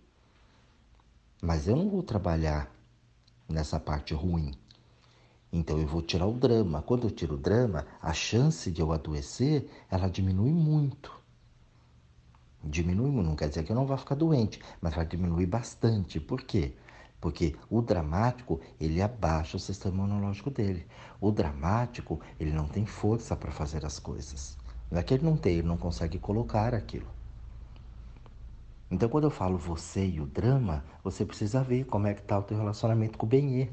Mas 1.43 1.69
eu 1.69 1.77
não 1.77 1.91
vou 1.91 2.03
trabalhar 2.03 2.75
nessa 3.47 3.79
parte 3.79 4.15
ruim. 4.15 4.55
Então 5.53 5.79
eu 5.79 5.87
vou 5.87 6.01
tirar 6.01 6.27
o 6.27 6.33
drama. 6.33 6.81
Quando 6.81 7.07
eu 7.07 7.11
tiro 7.11 7.35
o 7.35 7.39
drama, 7.39 7.87
a 8.01 8.15
chance 8.15 8.71
de 8.71 8.81
eu 8.81 8.93
adoecer, 8.93 9.71
ela 9.91 10.09
diminui 10.09 10.53
muito. 10.55 11.20
Diminui, 12.63 13.11
não 13.11 13.35
quer 13.35 13.49
dizer 13.49 13.65
que 13.65 13.73
eu 13.73 13.77
não 13.77 13.87
vá 13.87 13.97
ficar 13.97 14.15
doente, 14.15 14.61
mas 14.81 14.95
vai 14.95 15.07
diminuir 15.07 15.47
bastante. 15.47 16.21
Por 16.21 16.43
quê? 16.43 16.75
Porque 17.21 17.57
o 17.71 17.81
dramático, 17.81 18.61
ele 18.79 19.01
abaixa 19.01 19.57
o 19.57 19.61
sistema 19.61 19.97
imunológico 19.97 20.51
dele. 20.51 20.87
O 21.21 21.31
dramático, 21.31 22.21
ele 22.39 22.53
não 22.53 22.67
tem 22.67 22.85
força 22.85 23.35
para 23.35 23.51
fazer 23.51 23.85
as 23.85 23.99
coisas. 23.99 24.59
Não 24.91 24.99
é 24.99 25.03
que 25.03 25.15
ele 25.15 25.25
não 25.25 25.37
tem, 25.37 25.59
ele 25.59 25.69
não 25.69 25.77
consegue 25.77 26.19
colocar 26.19 26.75
aquilo. 26.75 27.07
Então, 28.91 29.09
quando 29.09 29.25
eu 29.25 29.31
falo 29.31 29.57
você 29.57 30.07
e 30.07 30.21
o 30.21 30.27
drama, 30.27 30.85
você 31.03 31.25
precisa 31.25 31.63
ver 31.63 31.85
como 31.85 32.09
é 32.09 32.15
que 32.15 32.21
está 32.21 32.39
o 32.39 32.43
teu 32.43 32.59
relacionamento 32.59 33.17
com 33.17 33.25
o 33.25 33.29
bem 33.29 33.71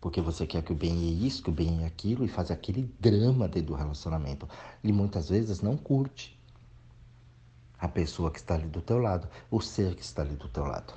Porque 0.00 0.20
você 0.20 0.46
quer 0.46 0.62
que 0.62 0.72
o 0.72 0.76
bem 0.76 0.92
é 0.92 1.26
isso, 1.26 1.42
que 1.42 1.50
o 1.50 1.52
bem 1.52 1.82
é 1.82 1.86
aquilo, 1.86 2.24
e 2.24 2.28
faz 2.28 2.50
aquele 2.50 2.82
drama 3.00 3.48
dentro 3.48 3.72
do 3.72 3.74
relacionamento. 3.74 4.48
E 4.84 4.92
muitas 4.92 5.28
vezes 5.28 5.60
não 5.60 5.76
curte 5.76 6.37
a 7.78 7.88
pessoa 7.88 8.30
que 8.30 8.38
está 8.38 8.54
ali 8.54 8.66
do 8.66 8.80
teu 8.80 8.98
lado, 8.98 9.28
o 9.50 9.60
ser 9.60 9.94
que 9.94 10.02
está 10.02 10.22
ali 10.22 10.34
do 10.34 10.48
teu 10.48 10.64
lado. 10.64 10.92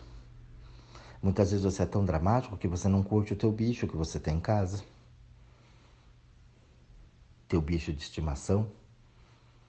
Muitas 1.21 1.51
vezes 1.51 1.63
você 1.63 1.83
é 1.83 1.85
tão 1.85 2.03
dramático 2.03 2.57
que 2.57 2.67
você 2.67 2.87
não 2.87 3.03
curte 3.03 3.33
o 3.33 3.35
teu 3.35 3.51
bicho 3.51 3.87
que 3.87 3.95
você 3.95 4.19
tem 4.19 4.37
em 4.37 4.39
casa. 4.39 4.83
Teu 7.47 7.61
bicho 7.61 7.93
de 7.93 8.01
estimação. 8.01 8.71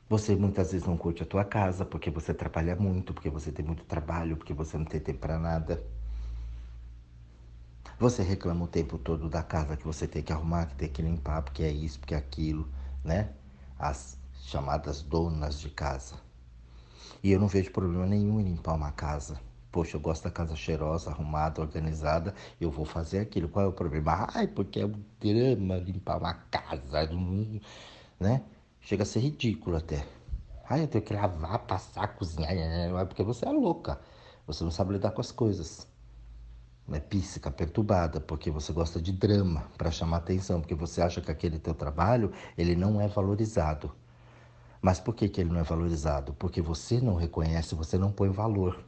Você 0.08 0.34
muitas 0.34 0.72
vezes 0.72 0.86
não 0.86 0.96
curte 0.96 1.22
a 1.22 1.26
tua 1.26 1.44
casa 1.44 1.84
porque 1.84 2.10
você 2.10 2.32
trabalha 2.32 2.74
muito, 2.76 3.12
porque 3.12 3.28
você 3.28 3.52
tem 3.52 3.64
muito 3.64 3.84
trabalho, 3.84 4.36
porque 4.36 4.54
você 4.54 4.78
não 4.78 4.84
tem 4.86 5.00
tempo 5.00 5.18
para 5.18 5.38
nada. 5.38 5.82
Você 7.98 8.22
reclama 8.22 8.64
o 8.64 8.68
tempo 8.68 8.98
todo 8.98 9.28
da 9.28 9.42
casa 9.42 9.76
que 9.76 9.84
você 9.84 10.06
tem 10.06 10.22
que 10.22 10.32
arrumar, 10.32 10.66
que 10.66 10.74
tem 10.74 10.88
que 10.88 11.02
limpar, 11.02 11.42
porque 11.42 11.62
é 11.62 11.70
isso, 11.70 11.98
porque 11.98 12.14
é 12.14 12.18
aquilo, 12.18 12.68
né? 13.04 13.30
As 13.78 14.18
chamadas 14.40 15.02
donas 15.02 15.60
de 15.60 15.70
casa. 15.70 16.14
E 17.22 17.32
eu 17.32 17.40
não 17.40 17.48
vejo 17.48 17.70
problema 17.72 18.06
nenhum 18.06 18.40
em 18.40 18.44
limpar 18.44 18.74
uma 18.74 18.92
casa. 18.92 19.40
Poxa, 19.72 19.96
eu 19.96 20.00
gosto 20.00 20.24
da 20.24 20.30
casa 20.30 20.54
cheirosa, 20.54 21.10
arrumada, 21.10 21.60
organizada, 21.60 22.34
eu 22.60 22.70
vou 22.70 22.84
fazer 22.84 23.20
aquilo. 23.20 23.48
Qual 23.48 23.64
é 23.64 23.68
o 23.68 23.72
problema? 23.72 24.28
Ai, 24.34 24.46
porque 24.46 24.80
é 24.80 24.86
um 24.86 25.02
drama 25.18 25.76
limpar 25.78 26.18
uma 26.18 26.34
casa, 26.34 27.08
né? 28.20 28.42
Chega 28.80 29.02
a 29.02 29.06
ser 29.06 29.20
ridículo 29.20 29.76
até. 29.76 30.06
Ai, 30.68 30.82
eu 30.82 30.88
tenho 30.88 31.04
que 31.04 31.14
lavar, 31.14 31.58
passar, 31.60 32.08
cozinhar, 32.16 32.52
é 32.52 33.04
porque 33.04 33.22
você 33.22 33.46
é 33.46 33.50
louca. 33.50 33.98
Você 34.46 34.64
não 34.64 34.70
sabe 34.70 34.92
lidar 34.92 35.12
com 35.12 35.20
as 35.20 35.32
coisas. 35.32 35.86
É 36.90 37.00
píssica, 37.00 37.50
perturbada, 37.50 38.20
porque 38.20 38.50
você 38.50 38.72
gosta 38.72 39.00
de 39.00 39.12
drama 39.12 39.62
para 39.78 39.90
chamar 39.90 40.18
atenção, 40.18 40.60
porque 40.60 40.74
você 40.74 41.00
acha 41.00 41.20
que 41.20 41.30
aquele 41.30 41.58
teu 41.58 41.74
trabalho 41.74 42.32
ele 42.58 42.76
não 42.76 43.00
é 43.00 43.08
valorizado. 43.08 43.94
Mas 44.82 44.98
por 44.98 45.14
que, 45.14 45.28
que 45.28 45.40
ele 45.40 45.50
não 45.50 45.60
é 45.60 45.62
valorizado? 45.62 46.34
Porque 46.34 46.60
você 46.60 47.00
não 47.00 47.14
reconhece, 47.14 47.72
você 47.76 47.96
não 47.96 48.10
põe 48.10 48.28
valor 48.30 48.84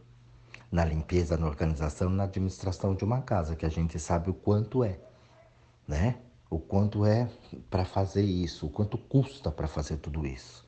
na 0.71 0.85
limpeza, 0.85 1.37
na 1.37 1.47
organização, 1.47 2.11
na 2.11 2.25
administração 2.25 2.97
de 2.97 3.05
uma 3.05 3.23
casa, 3.23 3.55
que 3.55 3.65
a 3.65 3.69
gente 3.69 3.97
sabe 4.01 4.29
o 4.29 4.35
quanto 4.35 4.83
é, 4.83 4.99
né? 5.87 6.19
O 6.51 6.59
quanto 6.59 7.07
é 7.07 7.31
para 7.71 7.85
fazer 7.85 8.25
isso, 8.25 8.67
o 8.67 8.71
quanto 8.71 8.99
custa 8.99 9.53
para 9.53 9.69
fazer 9.69 9.99
tudo 9.99 10.27
isso, 10.27 10.67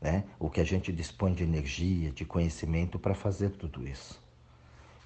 né? 0.00 0.24
O 0.38 0.48
que 0.48 0.62
a 0.62 0.64
gente 0.64 0.90
dispõe 0.90 1.34
de 1.34 1.44
energia, 1.44 2.10
de 2.10 2.24
conhecimento 2.24 2.98
para 2.98 3.14
fazer 3.14 3.50
tudo 3.50 3.86
isso. 3.86 4.18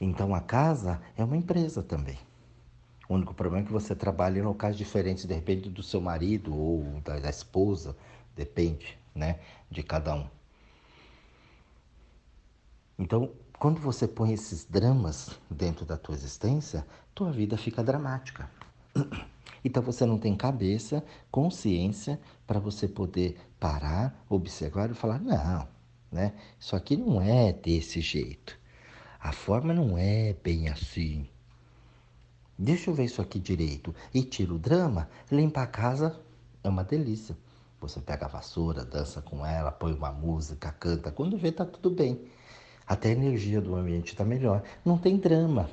Então 0.00 0.36
a 0.36 0.40
casa 0.40 1.02
é 1.16 1.24
uma 1.24 1.36
empresa 1.36 1.82
também. 1.82 2.18
O 3.08 3.14
único 3.14 3.34
problema 3.34 3.64
é 3.64 3.66
que 3.66 3.72
você 3.72 3.92
trabalha 3.92 4.38
em 4.38 4.42
locais 4.42 4.76
diferentes, 4.76 5.24
de 5.24 5.34
repente 5.34 5.68
do 5.68 5.82
seu 5.82 6.00
marido 6.00 6.56
ou 6.56 7.00
da, 7.00 7.18
da 7.18 7.28
esposa, 7.28 7.96
depende 8.36 9.01
né, 9.14 9.40
de 9.70 9.82
cada 9.82 10.14
um. 10.14 10.26
Então, 12.98 13.30
quando 13.58 13.80
você 13.80 14.08
põe 14.08 14.32
esses 14.32 14.64
dramas 14.64 15.38
dentro 15.50 15.84
da 15.84 15.96
tua 15.96 16.14
existência, 16.14 16.86
tua 17.14 17.30
vida 17.30 17.56
fica 17.56 17.82
dramática. 17.82 18.50
Então 19.64 19.80
você 19.80 20.04
não 20.04 20.18
tem 20.18 20.36
cabeça, 20.36 21.04
consciência 21.30 22.18
para 22.48 22.58
você 22.58 22.88
poder 22.88 23.38
parar, 23.60 24.24
observar 24.28 24.90
e 24.90 24.94
falar: 24.94 25.20
não, 25.20 25.68
né? 26.10 26.32
Isso 26.58 26.74
aqui 26.74 26.96
não 26.96 27.22
é 27.22 27.52
desse 27.52 28.00
jeito. 28.00 28.58
A 29.20 29.30
forma 29.30 29.72
não 29.72 29.96
é 29.96 30.32
bem 30.42 30.68
assim. 30.68 31.28
Deixa 32.58 32.90
eu 32.90 32.94
ver 32.94 33.04
isso 33.04 33.22
aqui 33.22 33.38
direito. 33.38 33.94
E 34.12 34.22
tira 34.24 34.52
o 34.52 34.58
drama, 34.58 35.08
limpa 35.30 35.62
a 35.62 35.66
casa 35.66 36.20
é 36.62 36.68
uma 36.68 36.82
delícia. 36.84 37.36
Você 37.82 38.00
pega 38.00 38.26
a 38.26 38.28
vassoura, 38.28 38.84
dança 38.84 39.20
com 39.20 39.44
ela, 39.44 39.72
põe 39.72 39.92
uma 39.92 40.12
música, 40.12 40.70
canta. 40.70 41.10
Quando 41.10 41.36
vê, 41.36 41.50
tá 41.50 41.64
tudo 41.64 41.90
bem. 41.90 42.20
Até 42.86 43.08
a 43.08 43.12
energia 43.12 43.60
do 43.60 43.74
ambiente 43.74 44.12
está 44.12 44.24
melhor. 44.24 44.62
Não 44.84 44.96
tem 44.96 45.16
drama. 45.16 45.68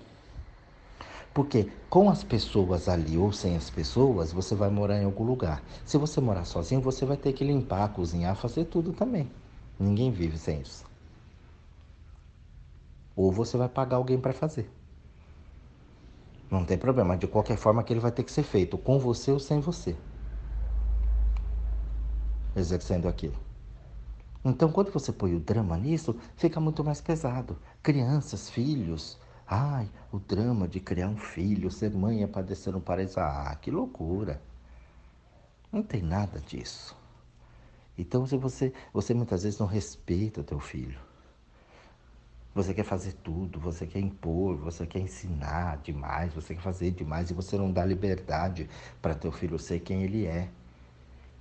Porque 1.32 1.72
com 1.88 2.10
as 2.10 2.24
pessoas 2.24 2.90
ali 2.90 3.16
ou 3.16 3.32
sem 3.32 3.56
as 3.56 3.70
pessoas, 3.70 4.32
você 4.32 4.56
vai 4.56 4.72
morar 4.72 5.00
em 5.00 5.06
algum 5.06 5.24
lugar. 5.24 5.62
Se 5.86 6.00
você 6.00 6.20
morar 6.20 6.46
sozinho, 6.46 6.82
você 6.82 7.06
vai 7.06 7.16
ter 7.16 7.32
que 7.32 7.44
limpar, 7.44 7.94
cozinhar, 7.94 8.36
fazer 8.36 8.66
tudo 8.66 8.92
também. 8.92 9.30
Ninguém 9.80 10.12
vive 10.12 10.38
sem 10.40 10.62
isso. 10.62 10.84
Ou 13.16 13.32
você 13.32 13.56
vai 13.56 13.70
pagar 13.70 13.98
alguém 13.98 14.20
para 14.20 14.34
fazer. 14.34 14.68
Não 16.50 16.66
tem 16.66 16.76
problema. 16.78 17.16
De 17.16 17.28
qualquer 17.28 17.58
forma, 17.58 17.82
aquele 17.82 18.00
vai 18.00 18.12
ter 18.12 18.24
que 18.24 18.32
ser 18.32 18.42
feito, 18.42 18.80
com 18.80 18.98
você 18.98 19.32
ou 19.32 19.40
sem 19.40 19.60
você 19.60 19.96
exercendo 22.56 23.08
aquilo. 23.08 23.36
Então, 24.44 24.72
quando 24.72 24.92
você 24.92 25.12
põe 25.12 25.36
o 25.36 25.40
drama 25.40 25.78
nisso, 25.78 26.16
fica 26.38 26.60
muito 26.60 26.84
mais 26.84 27.02
pesado. 27.02 27.58
Crianças, 27.84 28.50
filhos. 28.50 29.20
Ai, 29.46 29.90
o 30.12 30.20
drama 30.20 30.68
de 30.68 30.80
criar 30.80 31.08
um 31.08 31.18
filho, 31.18 31.70
ser 31.70 31.92
mãe 31.92 32.24
é 32.24 32.28
padecer 32.28 32.76
um 32.76 32.80
paraíso. 32.80 33.20
Ah, 33.20 33.56
que 33.62 33.70
loucura. 33.70 34.42
Não 35.72 35.84
tem 35.84 36.02
nada 36.02 36.40
disso. 36.40 36.96
Então, 37.98 38.26
se 38.26 38.38
você, 38.38 38.72
você 38.94 39.14
muitas 39.14 39.44
vezes 39.44 39.60
não 39.60 39.68
respeita 39.68 40.42
teu 40.42 40.60
filho. 40.60 41.00
Você 42.56 42.74
quer 42.74 42.84
fazer 42.84 43.14
tudo, 43.14 43.60
você 43.60 43.86
quer 43.86 44.00
impor, 44.00 44.56
você 44.56 44.86
quer 44.86 45.00
ensinar 45.00 45.78
demais, 45.78 46.34
você 46.34 46.56
quer 46.56 46.62
fazer 46.62 46.92
demais 46.92 47.30
e 47.30 47.34
você 47.34 47.58
não 47.58 47.72
dá 47.72 47.86
liberdade 47.86 48.70
para 49.02 49.14
teu 49.14 49.32
filho 49.32 49.60
ser 49.60 49.82
quem 49.82 50.04
ele 50.04 50.26
é 50.26 50.50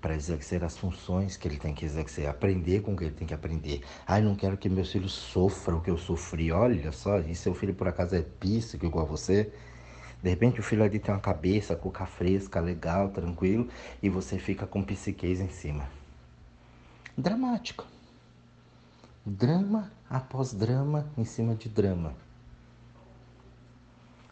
para 0.01 0.15
exercer 0.15 0.63
as 0.63 0.77
funções 0.77 1.37
que 1.37 1.49
ele 1.49 1.57
tem 1.57 1.75
que 1.75 1.85
exercer, 1.85 2.29
aprender 2.29 2.83
com 2.83 2.93
o 2.93 2.97
que 2.97 3.05
ele 3.05 3.15
tem 3.15 3.27
que 3.27 3.35
aprender. 3.35 3.83
Ai, 4.07 4.23
não 4.23 4.35
quero 4.35 4.57
que 4.57 4.69
meus 4.69 4.93
filhos 4.93 5.13
sofram 5.13 5.79
o 5.79 5.81
que 5.81 5.91
eu 5.91 5.99
sofri. 5.99 6.53
Olha 6.53 6.93
só, 6.93 7.19
e 7.19 7.35
seu 7.35 7.55
filho 7.55 7.75
por 7.75 7.89
acaso 7.89 8.15
é 8.15 8.23
píssico 8.23 8.87
igual 8.87 9.05
a 9.05 9.09
você? 9.09 9.53
De 10.23 10.31
repente 10.31 10.61
o 10.61 10.63
filho 10.63 10.83
ali 10.83 10.99
tem 10.99 11.15
uma 11.15 11.21
cabeça, 11.21 11.77
cuca 11.77 12.07
fresca, 12.07 12.61
legal, 12.61 13.11
tranquilo, 13.11 13.69
e 14.03 14.09
você 14.09 14.39
fica 14.39 14.67
com 14.67 14.83
psiquez 14.83 15.41
em 15.41 15.49
cima. 15.49 15.89
Dramático. 17.17 17.85
Drama 19.25 19.91
após 20.09 20.53
drama 20.53 21.07
em 21.17 21.25
cima 21.25 21.55
de 21.55 21.69
drama. 21.69 22.15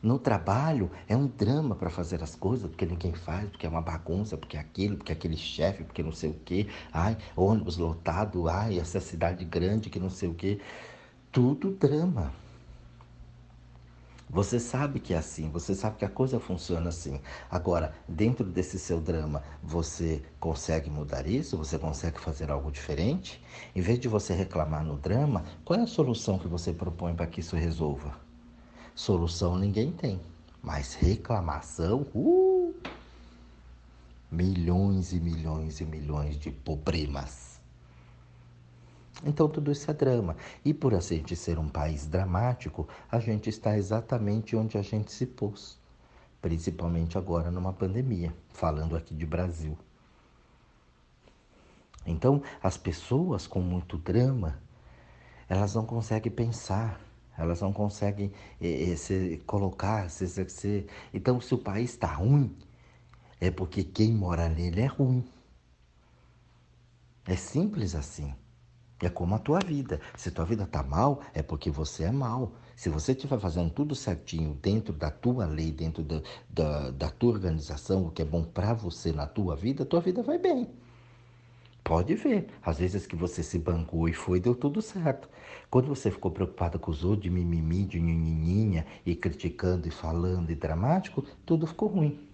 No 0.06 0.20
trabalho 0.20 0.88
é 1.08 1.16
um 1.16 1.26
drama 1.26 1.74
para 1.74 1.90
fazer 1.90 2.22
as 2.22 2.36
coisas, 2.36 2.70
porque 2.70 2.86
ninguém 2.86 3.12
faz, 3.12 3.50
porque 3.50 3.66
é 3.66 3.68
uma 3.68 3.82
bagunça, 3.82 4.36
porque 4.36 4.56
é 4.56 4.60
aquilo, 4.60 4.96
porque 4.96 5.10
é 5.10 5.16
aquele 5.16 5.36
chefe, 5.36 5.82
porque 5.82 6.00
não 6.00 6.12
sei 6.12 6.30
o 6.30 6.34
quê. 6.44 6.68
Ai, 6.92 7.18
ônibus 7.34 7.76
lotado, 7.76 8.48
ai, 8.48 8.78
essa 8.78 9.00
cidade 9.00 9.44
grande 9.44 9.90
que 9.90 9.98
não 9.98 10.08
sei 10.08 10.28
o 10.28 10.34
quê. 10.34 10.60
Tudo 11.32 11.72
drama. 11.72 12.32
Você 14.30 14.60
sabe 14.60 15.00
que 15.00 15.12
é 15.12 15.16
assim, 15.16 15.50
você 15.50 15.74
sabe 15.74 15.96
que 15.96 16.04
a 16.04 16.08
coisa 16.08 16.38
funciona 16.38 16.90
assim. 16.90 17.20
Agora, 17.50 17.92
dentro 18.06 18.46
desse 18.46 18.78
seu 18.78 19.00
drama, 19.00 19.42
você 19.60 20.22
consegue 20.38 20.88
mudar 20.88 21.26
isso? 21.26 21.58
Você 21.58 21.80
consegue 21.80 22.20
fazer 22.20 22.48
algo 22.48 22.70
diferente? 22.70 23.42
Em 23.74 23.80
vez 23.80 23.98
de 23.98 24.06
você 24.06 24.34
reclamar 24.34 24.84
no 24.84 24.96
drama, 24.96 25.42
qual 25.64 25.80
é 25.80 25.82
a 25.82 25.86
solução 25.88 26.38
que 26.38 26.46
você 26.46 26.72
propõe 26.72 27.12
para 27.12 27.26
que 27.26 27.40
isso 27.40 27.56
resolva? 27.56 28.25
Solução 28.96 29.58
ninguém 29.58 29.92
tem, 29.92 30.18
mas 30.62 30.94
reclamação, 30.94 32.06
uh, 32.14 32.74
milhões 34.30 35.12
e 35.12 35.20
milhões 35.20 35.82
e 35.82 35.84
milhões 35.84 36.38
de 36.38 36.50
problemas. 36.50 37.60
Então 39.22 39.50
tudo 39.50 39.70
isso 39.70 39.90
é 39.90 39.92
drama. 39.92 40.34
E 40.64 40.72
por 40.72 40.94
a 40.94 41.00
gente 41.00 41.36
ser 41.36 41.58
um 41.58 41.68
país 41.68 42.06
dramático, 42.06 42.88
a 43.12 43.20
gente 43.20 43.50
está 43.50 43.76
exatamente 43.76 44.56
onde 44.56 44.78
a 44.78 44.82
gente 44.82 45.12
se 45.12 45.26
pôs. 45.26 45.78
Principalmente 46.40 47.18
agora 47.18 47.50
numa 47.50 47.74
pandemia, 47.74 48.34
falando 48.48 48.96
aqui 48.96 49.14
de 49.14 49.26
Brasil. 49.26 49.76
Então, 52.06 52.40
as 52.62 52.78
pessoas 52.78 53.46
com 53.46 53.60
muito 53.60 53.98
drama, 53.98 54.58
elas 55.50 55.74
não 55.74 55.84
conseguem 55.84 56.32
pensar, 56.32 56.98
elas 57.38 57.60
não 57.60 57.72
conseguem 57.72 58.32
eh, 58.60 58.94
se 58.96 59.42
colocar, 59.46 60.08
se. 60.10 60.86
Então, 61.12 61.40
se 61.40 61.54
o 61.54 61.58
país 61.58 61.90
está 61.90 62.12
ruim, 62.12 62.56
é 63.40 63.50
porque 63.50 63.84
quem 63.84 64.12
mora 64.12 64.48
nele 64.48 64.80
é 64.80 64.86
ruim. 64.86 65.24
É 67.26 67.36
simples 67.36 67.94
assim. 67.94 68.32
É 69.00 69.10
como 69.10 69.34
a 69.34 69.38
tua 69.38 69.58
vida. 69.60 70.00
Se 70.16 70.30
tua 70.30 70.44
vida 70.44 70.64
está 70.64 70.82
mal, 70.82 71.20
é 71.34 71.42
porque 71.42 71.70
você 71.70 72.04
é 72.04 72.10
mal. 72.10 72.52
Se 72.74 72.88
você 72.88 73.12
estiver 73.12 73.38
fazendo 73.38 73.70
tudo 73.70 73.94
certinho 73.94 74.54
dentro 74.54 74.92
da 74.92 75.10
tua 75.10 75.46
lei, 75.46 75.70
dentro 75.72 76.02
da, 76.02 76.22
da, 76.48 76.90
da 76.90 77.10
tua 77.10 77.32
organização, 77.32 78.06
o 78.06 78.10
que 78.10 78.22
é 78.22 78.24
bom 78.24 78.44
para 78.44 78.72
você 78.72 79.12
na 79.12 79.26
tua 79.26 79.56
vida, 79.56 79.84
tua 79.84 80.00
vida 80.00 80.22
vai 80.22 80.38
bem. 80.38 80.68
Pode 81.86 82.16
ver. 82.16 82.48
Às 82.60 82.80
vezes 82.80 83.06
que 83.06 83.14
você 83.14 83.44
se 83.44 83.60
bancou 83.60 84.08
e 84.08 84.12
foi, 84.12 84.40
deu 84.40 84.56
tudo 84.56 84.82
certo. 84.82 85.28
Quando 85.70 85.86
você 85.86 86.10
ficou 86.10 86.32
preocupado 86.32 86.80
com 86.80 86.90
os 86.90 87.04
outros, 87.04 87.22
de 87.22 87.30
mimimi, 87.30 87.84
de 87.84 88.00
nhinhinha, 88.00 88.84
e 89.06 89.14
criticando 89.14 89.86
e 89.86 89.90
falando 89.92 90.50
e 90.50 90.56
dramático, 90.56 91.22
tudo 91.46 91.64
ficou 91.64 91.88
ruim. 91.88 92.28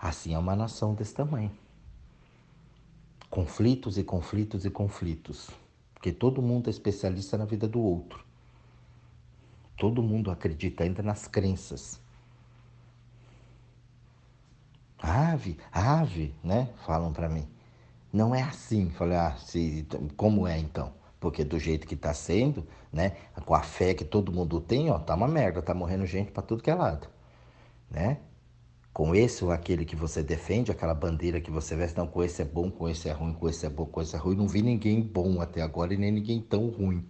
Assim 0.00 0.32
é 0.32 0.38
uma 0.38 0.56
nação 0.56 0.94
desse 0.94 1.12
tamanho. 1.12 1.50
Conflitos 3.28 3.98
e 3.98 4.02
conflitos 4.02 4.64
e 4.64 4.70
conflitos. 4.70 5.50
Porque 5.92 6.10
todo 6.10 6.40
mundo 6.40 6.68
é 6.68 6.70
especialista 6.70 7.36
na 7.36 7.44
vida 7.44 7.68
do 7.68 7.82
outro. 7.82 8.24
Todo 9.76 10.02
mundo 10.02 10.30
acredita 10.30 10.84
ainda 10.84 11.02
nas 11.02 11.28
crenças. 11.28 12.00
Ave, 14.98 15.58
ave, 15.70 16.34
né? 16.42 16.72
Falam 16.86 17.12
para 17.12 17.28
mim. 17.28 17.53
Não 18.14 18.32
é 18.32 18.42
assim. 18.42 18.90
Falei, 18.90 19.18
ah, 19.18 19.34
se, 19.36 19.86
como 20.16 20.46
é 20.46 20.56
então? 20.56 20.92
Porque 21.18 21.42
do 21.42 21.58
jeito 21.58 21.84
que 21.84 21.94
está 21.94 22.14
sendo, 22.14 22.64
né? 22.92 23.16
Com 23.44 23.54
a 23.56 23.62
fé 23.62 23.92
que 23.92 24.04
todo 24.04 24.30
mundo 24.32 24.60
tem, 24.60 24.88
ó, 24.88 25.00
tá 25.00 25.16
uma 25.16 25.26
merda, 25.26 25.60
tá 25.60 25.74
morrendo 25.74 26.06
gente 26.06 26.30
para 26.30 26.42
tudo 26.44 26.62
que 26.62 26.70
é 26.70 26.74
lado, 26.76 27.08
né? 27.90 28.18
Com 28.92 29.14
esse 29.16 29.44
ou 29.44 29.50
aquele 29.50 29.84
que 29.84 29.96
você 29.96 30.22
defende, 30.22 30.70
aquela 30.70 30.94
bandeira 30.94 31.40
que 31.40 31.50
você 31.50 31.74
veste, 31.74 31.98
não, 31.98 32.06
com 32.06 32.22
esse 32.22 32.40
é 32.42 32.44
bom, 32.44 32.70
com 32.70 32.88
esse 32.88 33.08
é 33.08 33.12
ruim, 33.12 33.34
com 33.34 33.48
esse 33.48 33.66
é 33.66 33.70
bom, 33.70 33.86
com 33.86 34.00
esse 34.00 34.14
é 34.14 34.18
ruim. 34.18 34.36
Não 34.36 34.46
vi 34.46 34.62
ninguém 34.62 35.02
bom 35.02 35.40
até 35.40 35.60
agora 35.62 35.92
e 35.92 35.96
nem 35.96 36.12
ninguém 36.12 36.40
tão 36.40 36.68
ruim. 36.68 37.04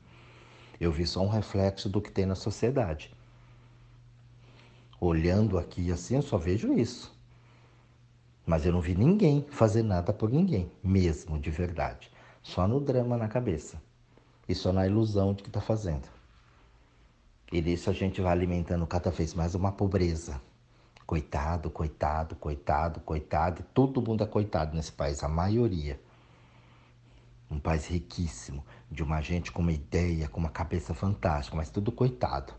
Eu 0.80 0.90
vi 0.90 1.06
só 1.06 1.20
um 1.22 1.28
reflexo 1.28 1.88
do 1.90 2.00
que 2.00 2.10
tem 2.10 2.24
na 2.24 2.34
sociedade. 2.34 3.14
Olhando 5.00 5.58
aqui 5.58 5.92
assim, 5.92 6.16
eu 6.16 6.22
só 6.22 6.38
vejo 6.38 6.72
isso. 6.72 7.13
Mas 8.46 8.66
eu 8.66 8.72
não 8.72 8.80
vi 8.80 8.94
ninguém 8.94 9.46
fazer 9.50 9.82
nada 9.82 10.12
por 10.12 10.30
ninguém, 10.30 10.70
mesmo 10.82 11.38
de 11.38 11.50
verdade. 11.50 12.10
Só 12.42 12.68
no 12.68 12.78
drama 12.78 13.16
na 13.16 13.28
cabeça. 13.28 13.80
E 14.46 14.54
só 14.54 14.72
na 14.72 14.86
ilusão 14.86 15.32
de 15.32 15.42
que 15.42 15.48
está 15.48 15.60
fazendo. 15.60 16.06
E 17.50 17.62
nisso 17.62 17.88
a 17.88 17.92
gente 17.92 18.20
vai 18.20 18.32
alimentando 18.32 18.86
cada 18.86 19.10
vez 19.10 19.32
mais 19.32 19.54
uma 19.54 19.72
pobreza. 19.72 20.40
Coitado, 21.06 21.70
coitado, 21.70 22.34
coitado, 22.36 23.00
coitado. 23.00 23.64
Todo 23.72 24.02
mundo 24.02 24.24
é 24.24 24.26
coitado 24.26 24.76
nesse 24.76 24.92
país, 24.92 25.22
a 25.22 25.28
maioria. 25.28 26.00
Um 27.50 27.58
país 27.58 27.86
riquíssimo, 27.86 28.64
de 28.90 29.02
uma 29.02 29.20
gente 29.20 29.52
com 29.52 29.62
uma 29.62 29.72
ideia, 29.72 30.28
com 30.28 30.40
uma 30.40 30.48
cabeça 30.48 30.92
fantástica, 30.92 31.56
mas 31.56 31.70
tudo 31.70 31.92
coitado. 31.92 32.52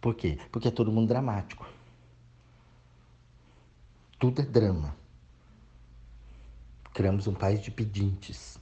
Por 0.00 0.14
quê? 0.14 0.38
Porque 0.50 0.68
é 0.68 0.70
todo 0.70 0.90
mundo 0.90 1.08
dramático. 1.08 1.66
Tudo 4.22 4.40
é 4.40 4.44
drama. 4.44 4.94
Criamos 6.94 7.26
um 7.26 7.34
país 7.34 7.60
de 7.60 7.72
pedintes. 7.72 8.56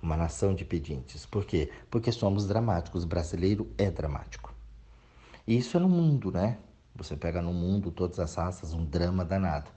Uma 0.00 0.16
nação 0.16 0.54
de 0.54 0.64
pedintes. 0.64 1.26
Por 1.26 1.44
quê? 1.44 1.70
Porque 1.90 2.10
somos 2.10 2.46
dramáticos. 2.46 3.04
O 3.04 3.06
brasileiro 3.06 3.70
é 3.76 3.90
dramático. 3.90 4.54
E 5.46 5.58
isso 5.58 5.76
é 5.76 5.80
no 5.80 5.88
mundo, 5.90 6.32
né? 6.32 6.56
Você 6.96 7.14
pega 7.14 7.42
no 7.42 7.52
mundo 7.52 7.90
todas 7.90 8.18
as 8.18 8.34
raças, 8.34 8.72
um 8.72 8.86
drama 8.86 9.22
danado. 9.22 9.70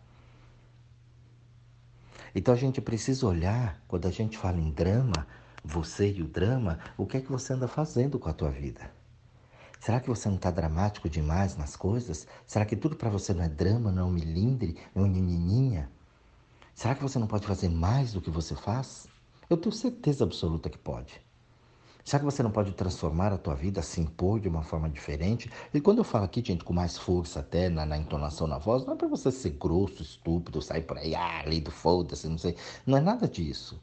Então 2.33 2.53
a 2.53 2.57
gente 2.57 2.79
precisa 2.79 3.27
olhar, 3.27 3.83
quando 3.89 4.07
a 4.07 4.11
gente 4.11 4.37
fala 4.37 4.57
em 4.57 4.71
drama, 4.71 5.27
você 5.65 6.09
e 6.09 6.21
o 6.21 6.27
drama, 6.29 6.79
o 6.95 7.05
que 7.05 7.17
é 7.17 7.19
que 7.19 7.29
você 7.29 7.51
anda 7.51 7.67
fazendo 7.67 8.17
com 8.17 8.29
a 8.29 8.33
tua 8.33 8.51
vida? 8.51 8.89
Será 9.85 9.99
que 9.99 10.09
você 10.09 10.27
não 10.27 10.37
está 10.37 10.49
dramático 10.49 11.07
demais 11.07 11.55
nas 11.55 11.75
coisas? 11.75 12.25
Será 12.47 12.65
que 12.65 12.75
tudo 12.75 12.95
para 12.95 13.07
você 13.07 13.35
não 13.35 13.43
é 13.43 13.47
drama, 13.47 13.91
não 13.91 14.01
é 14.01 14.05
um 14.07 14.11
milindre, 14.11 14.75
é 14.95 14.99
um 14.99 15.05
ninininha? 15.05 15.91
Será 16.73 16.95
que 16.95 17.03
você 17.03 17.19
não 17.19 17.27
pode 17.27 17.45
fazer 17.45 17.69
mais 17.69 18.11
do 18.11 18.19
que 18.19 18.31
você 18.31 18.55
faz? 18.55 19.05
Eu 19.47 19.57
tenho 19.57 19.71
certeza 19.71 20.23
absoluta 20.23 20.71
que 20.71 20.77
pode. 20.79 21.21
Será 22.03 22.17
que 22.17 22.25
você 22.25 22.41
não 22.41 22.49
pode 22.49 22.71
transformar 22.71 23.31
a 23.31 23.37
tua 23.37 23.53
vida, 23.53 23.83
se 23.83 24.01
impor 24.01 24.39
de 24.39 24.49
uma 24.49 24.63
forma 24.63 24.89
diferente? 24.89 25.51
E 25.71 25.79
quando 25.79 25.99
eu 25.99 26.03
falo 26.03 26.25
aqui, 26.25 26.43
gente, 26.43 26.63
com 26.63 26.73
mais 26.73 26.97
força 26.97 27.41
até 27.41 27.69
na, 27.69 27.85
na 27.85 27.95
entonação 27.95 28.47
na 28.47 28.57
voz, 28.57 28.83
não 28.87 28.95
é 28.95 28.97
para 28.97 29.07
você 29.07 29.29
ser 29.29 29.51
grosso, 29.51 30.01
estúpido, 30.01 30.63
sair 30.63 30.81
por 30.81 30.97
aí, 30.97 31.13
ah, 31.13 31.43
lei 31.45 31.61
do 31.61 31.69
foda-se, 31.69 32.27
não 32.27 32.39
sei. 32.39 32.57
Não 32.87 32.97
é 32.97 33.01
nada 33.01 33.27
disso. 33.27 33.79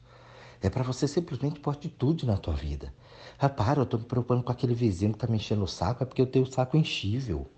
É 0.61 0.69
para 0.69 0.83
você 0.83 1.07
simplesmente 1.07 1.61
pôr 1.61 1.71
atitude 1.71 2.27
na 2.27 2.37
tua 2.37 2.55
vida. 2.55 2.93
Repara, 3.43 3.81
eu 3.81 3.83
estou 3.83 3.99
me 3.99 4.07
preocupando 4.07 4.41
com 4.45 4.53
aquele 4.53 4.73
vizinho 4.73 5.11
que 5.11 5.17
está 5.17 5.27
me 5.27 5.35
enchendo 5.35 5.65
o 5.65 5.67
saco, 5.67 6.05
é 6.05 6.07
porque 6.07 6.23
eu 6.23 6.27
tenho 6.27 6.45
o 6.45 6.49
saco 6.49 6.77
enchível. 6.77 7.51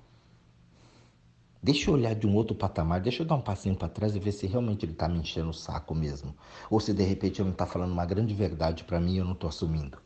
Deixa 1.63 1.91
eu 1.91 1.95
olhar 1.95 2.15
de 2.15 2.27
um 2.27 2.35
outro 2.35 2.57
patamar, 2.57 3.03
deixa 3.03 3.23
eu 3.23 3.27
dar 3.27 3.35
um 3.35 3.43
passinho 3.43 3.77
para 3.77 3.91
trás 3.91 4.17
e 4.17 4.19
ver 4.19 4.33
se 4.33 4.47
realmente 4.47 4.87
ele 4.87 4.93
está 4.93 5.07
me 5.07 5.19
enchendo 5.19 5.51
o 5.51 5.53
saco 5.53 5.95
mesmo. 5.95 6.35
Ou 6.71 6.81
se 6.81 6.95
de 6.95 7.03
repente 7.03 7.43
ele 7.43 7.49
não 7.49 7.53
está 7.53 7.67
falando 7.67 7.93
uma 7.93 8.07
grande 8.07 8.33
verdade 8.33 8.83
para 8.83 8.99
mim 8.99 9.17
e 9.17 9.19
eu 9.19 9.27
não 9.27 9.35
estou 9.35 9.47
assumindo. 9.47 9.99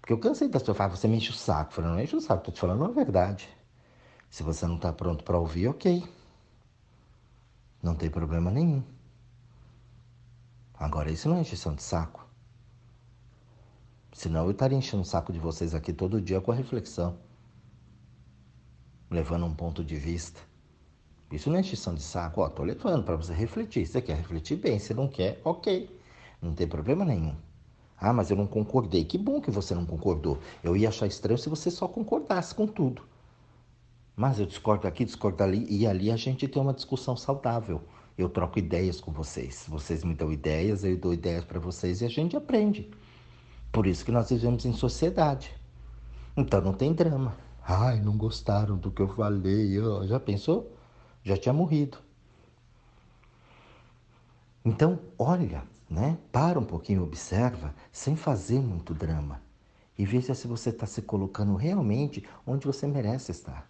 Porque 0.00 0.14
eu 0.14 0.18
cansei 0.18 0.48
das 0.48 0.62
pessoas 0.62 0.78
falar, 0.78 0.96
você 0.96 1.06
me 1.08 1.18
enche 1.18 1.30
o 1.30 1.34
saco. 1.34 1.70
Eu 1.70 1.74
falei, 1.74 1.90
não 1.90 2.00
enche 2.00 2.16
o 2.16 2.20
saco, 2.22 2.40
estou 2.40 2.54
te 2.54 2.60
falando 2.60 2.80
uma 2.80 2.90
verdade. 2.90 3.46
Se 4.30 4.42
você 4.42 4.66
não 4.66 4.76
está 4.76 4.90
pronto 4.94 5.24
para 5.24 5.38
ouvir, 5.38 5.68
ok. 5.68 6.02
Não 7.82 7.94
tem 7.94 8.08
problema 8.08 8.50
nenhum. 8.50 8.82
Agora, 10.72 11.10
isso 11.10 11.28
não 11.28 11.36
é 11.36 11.42
encheção 11.42 11.74
de 11.74 11.82
saco. 11.82 12.23
Senão 14.14 14.44
eu 14.44 14.52
estaria 14.52 14.78
enchendo 14.78 15.02
o 15.02 15.04
saco 15.04 15.32
de 15.32 15.40
vocês 15.40 15.74
aqui 15.74 15.92
todo 15.92 16.20
dia 16.20 16.40
com 16.40 16.52
a 16.52 16.54
reflexão, 16.54 17.18
levando 19.10 19.44
um 19.44 19.52
ponto 19.52 19.82
de 19.82 19.96
vista. 19.96 20.40
Isso 21.32 21.50
não 21.50 21.56
é 21.56 21.60
encheção 21.60 21.96
de 21.96 22.00
saco, 22.00 22.40
ó, 22.40 22.48
tô 22.48 22.62
levando 22.62 23.02
para 23.02 23.16
você 23.16 23.34
refletir. 23.34 23.84
Você 23.84 24.00
quer 24.00 24.16
refletir 24.16 24.56
bem, 24.56 24.78
se 24.78 24.94
não 24.94 25.08
quer, 25.08 25.40
ok. 25.44 25.90
Não 26.40 26.54
tem 26.54 26.68
problema 26.68 27.04
nenhum. 27.04 27.34
Ah, 27.98 28.12
mas 28.12 28.30
eu 28.30 28.36
não 28.36 28.46
concordei. 28.46 29.04
Que 29.04 29.18
bom 29.18 29.40
que 29.40 29.50
você 29.50 29.74
não 29.74 29.84
concordou. 29.84 30.38
Eu 30.62 30.76
ia 30.76 30.90
achar 30.90 31.08
estranho 31.08 31.36
se 31.36 31.48
você 31.48 31.68
só 31.68 31.88
concordasse 31.88 32.54
com 32.54 32.68
tudo. 32.68 33.02
Mas 34.14 34.38
eu 34.38 34.46
discordo 34.46 34.86
aqui, 34.86 35.04
discordo 35.04 35.42
ali, 35.42 35.66
e 35.68 35.88
ali 35.88 36.12
a 36.12 36.16
gente 36.16 36.46
tem 36.46 36.62
uma 36.62 36.72
discussão 36.72 37.16
saudável. 37.16 37.82
Eu 38.16 38.28
troco 38.28 38.60
ideias 38.60 39.00
com 39.00 39.10
vocês. 39.10 39.66
Vocês 39.68 40.04
me 40.04 40.14
dão 40.14 40.32
ideias, 40.32 40.84
eu 40.84 40.96
dou 40.96 41.12
ideias 41.12 41.44
para 41.44 41.58
vocês 41.58 42.00
e 42.00 42.04
a 42.04 42.08
gente 42.08 42.36
aprende. 42.36 42.88
Por 43.74 43.88
isso 43.88 44.04
que 44.04 44.12
nós 44.12 44.30
vivemos 44.30 44.64
em 44.64 44.72
sociedade. 44.72 45.52
Então 46.36 46.60
não 46.60 46.72
tem 46.72 46.92
drama. 46.92 47.36
Ai, 47.60 48.00
não 48.00 48.16
gostaram 48.16 48.76
do 48.76 48.88
que 48.88 49.02
eu 49.02 49.08
falei. 49.08 49.76
Já 50.06 50.20
pensou? 50.20 50.72
Já 51.24 51.36
tinha 51.36 51.52
morrido. 51.52 51.98
Então, 54.64 55.00
olha, 55.18 55.64
né? 55.90 56.16
Para 56.30 56.60
um 56.60 56.64
pouquinho, 56.64 57.02
observa, 57.02 57.74
sem 57.90 58.14
fazer 58.14 58.60
muito 58.60 58.94
drama. 58.94 59.42
E 59.98 60.06
veja 60.06 60.36
se 60.36 60.46
você 60.46 60.70
está 60.70 60.86
se 60.86 61.02
colocando 61.02 61.56
realmente 61.56 62.24
onde 62.46 62.68
você 62.68 62.86
merece 62.86 63.32
estar. 63.32 63.68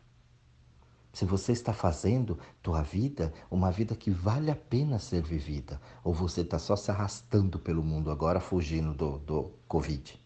Se 1.15 1.25
você 1.25 1.53
está 1.53 1.73
fazendo 1.73 2.37
tua 2.61 2.83
vida 2.83 3.33
uma 3.49 3.71
vida 3.71 3.95
que 3.95 4.11
vale 4.11 4.51
a 4.51 4.57
pena 4.57 4.99
ser 4.99 5.23
vivida, 5.23 5.81
ou 6.03 6.13
você 6.13 6.41
está 6.41 6.59
só 6.59 6.75
se 6.75 6.91
arrastando 6.91 7.57
pelo 7.57 7.85
mundo 7.85 8.11
agora, 8.11 8.41
fugindo 8.41 8.93
do, 8.93 9.19
do 9.19 9.53
Covid. 9.69 10.21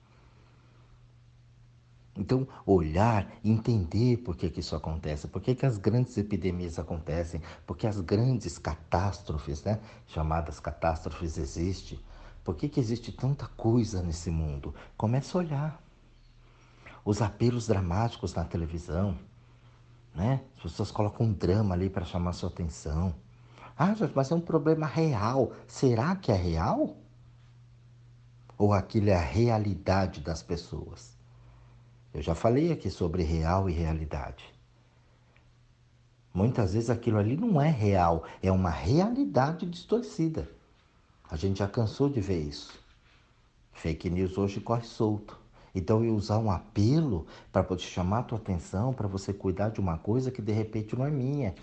Então, 2.17 2.49
olhar, 2.65 3.31
entender 3.45 4.17
por 4.17 4.35
que, 4.35 4.49
que 4.49 4.61
isso 4.61 4.75
acontece, 4.75 5.29
por 5.29 5.43
que, 5.43 5.55
que 5.55 5.67
as 5.67 5.77
grandes 5.77 6.17
epidemias 6.17 6.79
acontecem, 6.79 7.43
por 7.67 7.77
que 7.77 7.87
as 7.87 8.01
grandes 8.01 8.57
catástrofes, 8.57 9.63
né, 9.63 9.79
chamadas 10.07 10.59
catástrofes, 10.59 11.37
existem, 11.37 12.01
por 12.43 12.57
que, 12.57 12.67
que 12.67 12.81
existe 12.81 13.13
tanta 13.13 13.47
coisa 13.47 14.03
nesse 14.03 14.31
mundo. 14.31 14.75
Comece 14.97 15.37
a 15.37 15.41
olhar. 15.41 15.83
Os 17.05 17.21
apelos 17.21 17.67
dramáticos 17.67 18.33
na 18.33 18.45
televisão, 18.45 19.19
né? 20.19 20.43
As 20.57 20.63
pessoas 20.65 20.91
colocam 20.91 21.27
um 21.27 21.33
drama 21.33 21.75
ali 21.75 21.89
para 21.89 22.05
chamar 22.05 22.33
sua 22.33 22.49
atenção. 22.49 23.15
Ah, 23.79 23.95
mas 24.15 24.33
é 24.33 24.35
um 24.35 24.41
problema 24.41 24.85
real. 24.85 25.53
Será 25.69 26.17
que 26.17 26.33
é 26.33 26.35
real? 26.35 26.97
Ou 28.59 28.73
aquilo 28.73 29.11
é 29.11 29.15
a 29.15 29.21
realidade 29.21 30.21
das 30.21 30.43
pessoas? 30.43 31.17
Eu 32.13 32.21
já 32.21 32.35
falei 32.35 32.73
aqui 32.73 32.91
sobre 32.91 33.23
real 33.23 33.71
e 33.71 33.73
realidade. 33.73 34.53
Muitas 36.35 36.75
vezes 36.75 36.91
aquilo 36.91 37.19
ali 37.19 37.37
não 37.37 37.61
é 37.61 37.71
real, 37.71 38.25
é 38.43 38.51
uma 38.51 38.71
realidade 38.71 39.65
distorcida. 39.67 40.51
A 41.31 41.37
gente 41.37 41.61
já 41.61 41.69
cansou 41.69 42.09
de 42.09 42.21
ver 42.21 42.41
isso. 42.41 42.77
Fake 43.73 44.11
news 44.11 44.37
hoje 44.37 44.61
corre 44.61 44.83
solto. 44.83 45.39
Então, 45.75 46.05
eu 46.05 46.15
usar 46.15 46.39
um 46.39 46.51
apelo 46.51 47.27
para 47.53 47.63
poder 47.63 47.83
chamar 47.83 48.21
a 48.21 48.23
tua 48.23 48.39
atenção, 48.39 48.93
para 48.93 49.09
você 49.09 49.33
cuidar 49.33 49.71
de 49.71 49.81
uma 49.81 49.99
coisa 49.99 50.31
que 50.31 50.43
de 50.43 50.53
repente 50.53 50.97
não 50.97 51.05
é 51.05 51.11
minha. 51.11 51.55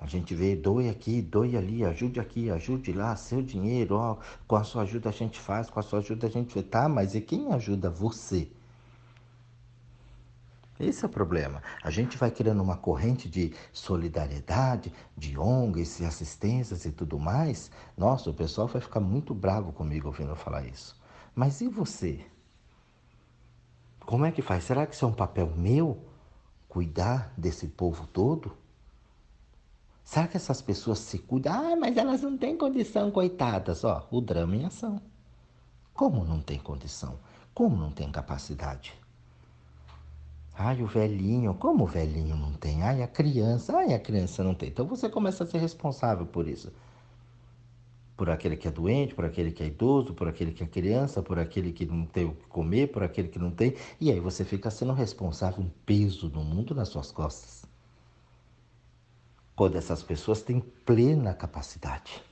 A 0.00 0.06
gente 0.06 0.34
vê, 0.34 0.56
doe 0.56 0.88
aqui, 0.88 1.20
doe 1.20 1.56
ali, 1.56 1.84
ajude 1.84 2.18
aqui, 2.18 2.50
ajude 2.50 2.92
lá, 2.92 3.14
seu 3.16 3.42
dinheiro, 3.42 3.96
ó, 3.96 4.16
com 4.48 4.56
a 4.56 4.64
sua 4.64 4.82
ajuda 4.82 5.10
a 5.10 5.12
gente 5.12 5.38
faz, 5.38 5.68
com 5.68 5.78
a 5.78 5.82
sua 5.82 5.98
ajuda 5.98 6.26
a 6.26 6.30
gente. 6.30 6.60
Tá, 6.62 6.88
mas 6.88 7.14
e 7.14 7.20
quem 7.20 7.52
ajuda 7.52 7.90
você? 7.90 8.50
Esse 10.80 11.04
é 11.04 11.06
o 11.06 11.10
problema. 11.10 11.62
A 11.82 11.90
gente 11.90 12.16
vai 12.16 12.30
criando 12.30 12.62
uma 12.62 12.78
corrente 12.78 13.28
de 13.28 13.52
solidariedade, 13.70 14.90
de 15.14 15.38
ONGs 15.38 16.00
e 16.00 16.06
assistências 16.06 16.86
e 16.86 16.90
tudo 16.90 17.18
mais. 17.18 17.70
Nossa, 17.94 18.30
o 18.30 18.34
pessoal 18.34 18.66
vai 18.66 18.80
ficar 18.80 19.00
muito 19.00 19.34
bravo 19.34 19.70
comigo 19.72 20.06
ouvindo 20.06 20.30
eu 20.30 20.36
falar 20.36 20.64
isso. 20.64 20.98
Mas 21.34 21.60
e 21.60 21.68
você? 21.68 22.24
Como 24.00 24.24
é 24.24 24.32
que 24.32 24.42
faz? 24.42 24.64
Será 24.64 24.86
que 24.86 24.94
isso 24.94 25.04
é 25.04 25.08
um 25.08 25.12
papel 25.12 25.46
meu? 25.56 25.98
Cuidar 26.68 27.32
desse 27.36 27.68
povo 27.68 28.06
todo? 28.06 28.56
Será 30.04 30.26
que 30.26 30.36
essas 30.36 30.60
pessoas 30.60 30.98
se 30.98 31.18
cuidam? 31.18 31.52
Ah, 31.52 31.76
mas 31.76 31.96
elas 31.96 32.22
não 32.22 32.36
têm 32.36 32.56
condição, 32.56 33.10
coitadas. 33.10 33.84
Ó, 33.84 34.06
o 34.10 34.20
drama 34.20 34.56
em 34.56 34.64
ação. 34.64 35.00
Como 35.94 36.24
não 36.24 36.40
tem 36.40 36.58
condição? 36.58 37.18
Como 37.54 37.76
não 37.76 37.92
tem 37.92 38.10
capacidade? 38.10 38.92
Ai, 40.54 40.82
o 40.82 40.86
velhinho, 40.86 41.54
como 41.54 41.84
o 41.84 41.86
velhinho 41.86 42.36
não 42.36 42.52
tem? 42.52 42.82
Ai, 42.82 43.02
a 43.02 43.08
criança, 43.08 43.76
ai, 43.76 43.94
a 43.94 43.98
criança 43.98 44.42
não 44.42 44.54
tem. 44.54 44.68
Então 44.68 44.86
você 44.86 45.08
começa 45.08 45.44
a 45.44 45.46
ser 45.46 45.58
responsável 45.58 46.26
por 46.26 46.48
isso 46.48 46.72
por 48.20 48.28
aquele 48.28 48.54
que 48.54 48.68
é 48.68 48.70
doente, 48.70 49.14
por 49.14 49.24
aquele 49.24 49.50
que 49.50 49.62
é 49.62 49.66
idoso, 49.66 50.12
por 50.12 50.28
aquele 50.28 50.52
que 50.52 50.62
é 50.62 50.66
criança, 50.66 51.22
por 51.22 51.38
aquele 51.38 51.72
que 51.72 51.86
não 51.86 52.04
tem 52.04 52.26
o 52.26 52.34
que 52.34 52.46
comer, 52.48 52.88
por 52.88 53.02
aquele 53.02 53.28
que 53.28 53.38
não 53.38 53.50
tem. 53.50 53.74
E 53.98 54.12
aí 54.12 54.20
você 54.20 54.44
fica 54.44 54.70
sendo 54.70 54.92
responsável, 54.92 55.64
um 55.64 55.70
peso 55.86 56.28
no 56.28 56.44
mundo 56.44 56.74
nas 56.74 56.90
suas 56.90 57.10
costas. 57.10 57.64
Quando 59.56 59.78
essas 59.78 60.02
pessoas 60.02 60.42
têm 60.42 60.60
plena 60.60 61.32
capacidade. 61.32 62.22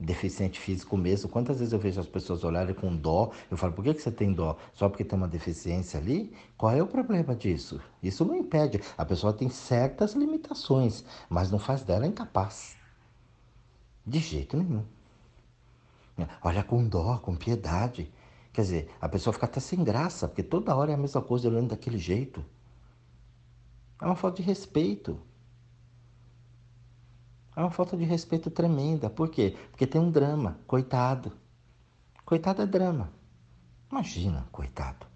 Deficiente 0.00 0.58
físico 0.58 0.96
mesmo, 0.96 1.30
quantas 1.30 1.60
vezes 1.60 1.72
eu 1.72 1.78
vejo 1.78 2.00
as 2.00 2.08
pessoas 2.08 2.42
olharem 2.42 2.74
com 2.74 2.96
dó, 2.96 3.30
eu 3.48 3.56
falo, 3.56 3.72
por 3.72 3.84
que, 3.84 3.94
que 3.94 4.02
você 4.02 4.10
tem 4.10 4.32
dó? 4.32 4.56
Só 4.72 4.88
porque 4.88 5.04
tem 5.04 5.16
uma 5.16 5.28
deficiência 5.28 6.00
ali? 6.00 6.34
Qual 6.58 6.72
é 6.72 6.82
o 6.82 6.88
problema 6.88 7.36
disso? 7.36 7.80
Isso 8.02 8.24
não 8.24 8.34
impede. 8.34 8.80
A 8.98 9.04
pessoa 9.04 9.32
tem 9.32 9.48
certas 9.48 10.14
limitações, 10.14 11.04
mas 11.30 11.52
não 11.52 11.58
faz 11.60 11.84
dela 11.84 12.04
incapaz. 12.04 12.81
De 14.06 14.18
jeito 14.18 14.56
nenhum. 14.56 14.84
Olha 16.42 16.62
com 16.62 16.86
dó, 16.86 17.18
com 17.18 17.34
piedade. 17.36 18.12
Quer 18.52 18.62
dizer, 18.62 18.90
a 19.00 19.08
pessoa 19.08 19.32
fica 19.32 19.46
até 19.46 19.60
sem 19.60 19.82
graça, 19.82 20.28
porque 20.28 20.42
toda 20.42 20.74
hora 20.76 20.92
é 20.92 20.94
a 20.94 20.98
mesma 20.98 21.22
coisa 21.22 21.48
olhando 21.48 21.70
daquele 21.70 21.98
jeito. 21.98 22.44
É 24.00 24.04
uma 24.04 24.16
falta 24.16 24.42
de 24.42 24.42
respeito. 24.42 25.18
É 27.56 27.60
uma 27.60 27.70
falta 27.70 27.96
de 27.96 28.04
respeito 28.04 28.50
tremenda. 28.50 29.08
Por 29.08 29.30
quê? 29.30 29.56
Porque 29.70 29.86
tem 29.86 30.00
um 30.00 30.10
drama. 30.10 30.58
Coitado. 30.66 31.32
Coitado 32.24 32.62
é 32.62 32.66
drama. 32.66 33.10
Imagina, 33.90 34.46
coitado. 34.50 35.06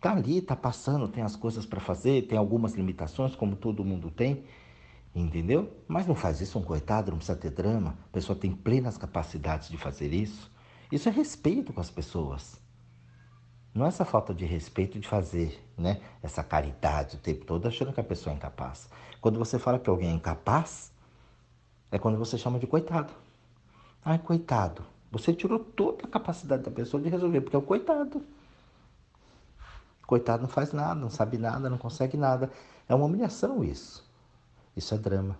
Tá 0.00 0.12
ali, 0.12 0.40
tá 0.40 0.54
passando, 0.54 1.08
tem 1.08 1.22
as 1.22 1.36
coisas 1.36 1.66
para 1.66 1.80
fazer, 1.80 2.26
tem 2.26 2.38
algumas 2.38 2.74
limitações, 2.74 3.34
como 3.34 3.56
todo 3.56 3.84
mundo 3.84 4.10
tem. 4.10 4.44
Entendeu? 5.16 5.72
Mas 5.88 6.06
não 6.06 6.14
faz 6.14 6.42
isso 6.42 6.58
um 6.58 6.62
coitado, 6.62 7.10
não 7.10 7.16
precisa 7.16 7.38
ter 7.38 7.50
drama. 7.50 7.96
A 8.04 8.12
pessoa 8.12 8.38
tem 8.38 8.52
plenas 8.52 8.98
capacidades 8.98 9.70
de 9.70 9.78
fazer 9.78 10.12
isso. 10.12 10.52
Isso 10.92 11.08
é 11.08 11.12
respeito 11.12 11.72
com 11.72 11.80
as 11.80 11.88
pessoas. 11.90 12.60
Não 13.74 13.86
é 13.86 13.88
essa 13.88 14.04
falta 14.04 14.34
de 14.34 14.44
respeito 14.44 14.98
de 14.98 15.08
fazer 15.08 15.66
né, 15.76 16.02
essa 16.22 16.44
caridade 16.44 17.16
o 17.16 17.18
tempo 17.18 17.46
todo 17.46 17.66
achando 17.66 17.94
que 17.94 18.00
a 18.00 18.04
pessoa 18.04 18.34
é 18.34 18.36
incapaz. 18.36 18.90
Quando 19.18 19.38
você 19.38 19.58
fala 19.58 19.78
que 19.78 19.88
alguém 19.88 20.10
é 20.10 20.12
incapaz, 20.12 20.92
é 21.90 21.98
quando 21.98 22.18
você 22.18 22.36
chama 22.36 22.58
de 22.58 22.66
coitado. 22.66 23.14
Ai, 24.04 24.18
coitado. 24.18 24.84
Você 25.10 25.32
tirou 25.32 25.58
toda 25.58 26.04
a 26.04 26.08
capacidade 26.08 26.62
da 26.62 26.70
pessoa 26.70 27.02
de 27.02 27.08
resolver, 27.08 27.40
porque 27.40 27.56
é 27.56 27.58
o 27.58 27.62
coitado. 27.62 28.22
Coitado 30.06 30.42
não 30.42 30.48
faz 30.48 30.74
nada, 30.74 30.94
não 30.94 31.08
sabe 31.08 31.38
nada, 31.38 31.70
não 31.70 31.78
consegue 31.78 32.18
nada. 32.18 32.50
É 32.86 32.94
uma 32.94 33.06
humilhação 33.06 33.64
isso. 33.64 34.05
Isso 34.76 34.94
é 34.94 34.98
drama. 34.98 35.38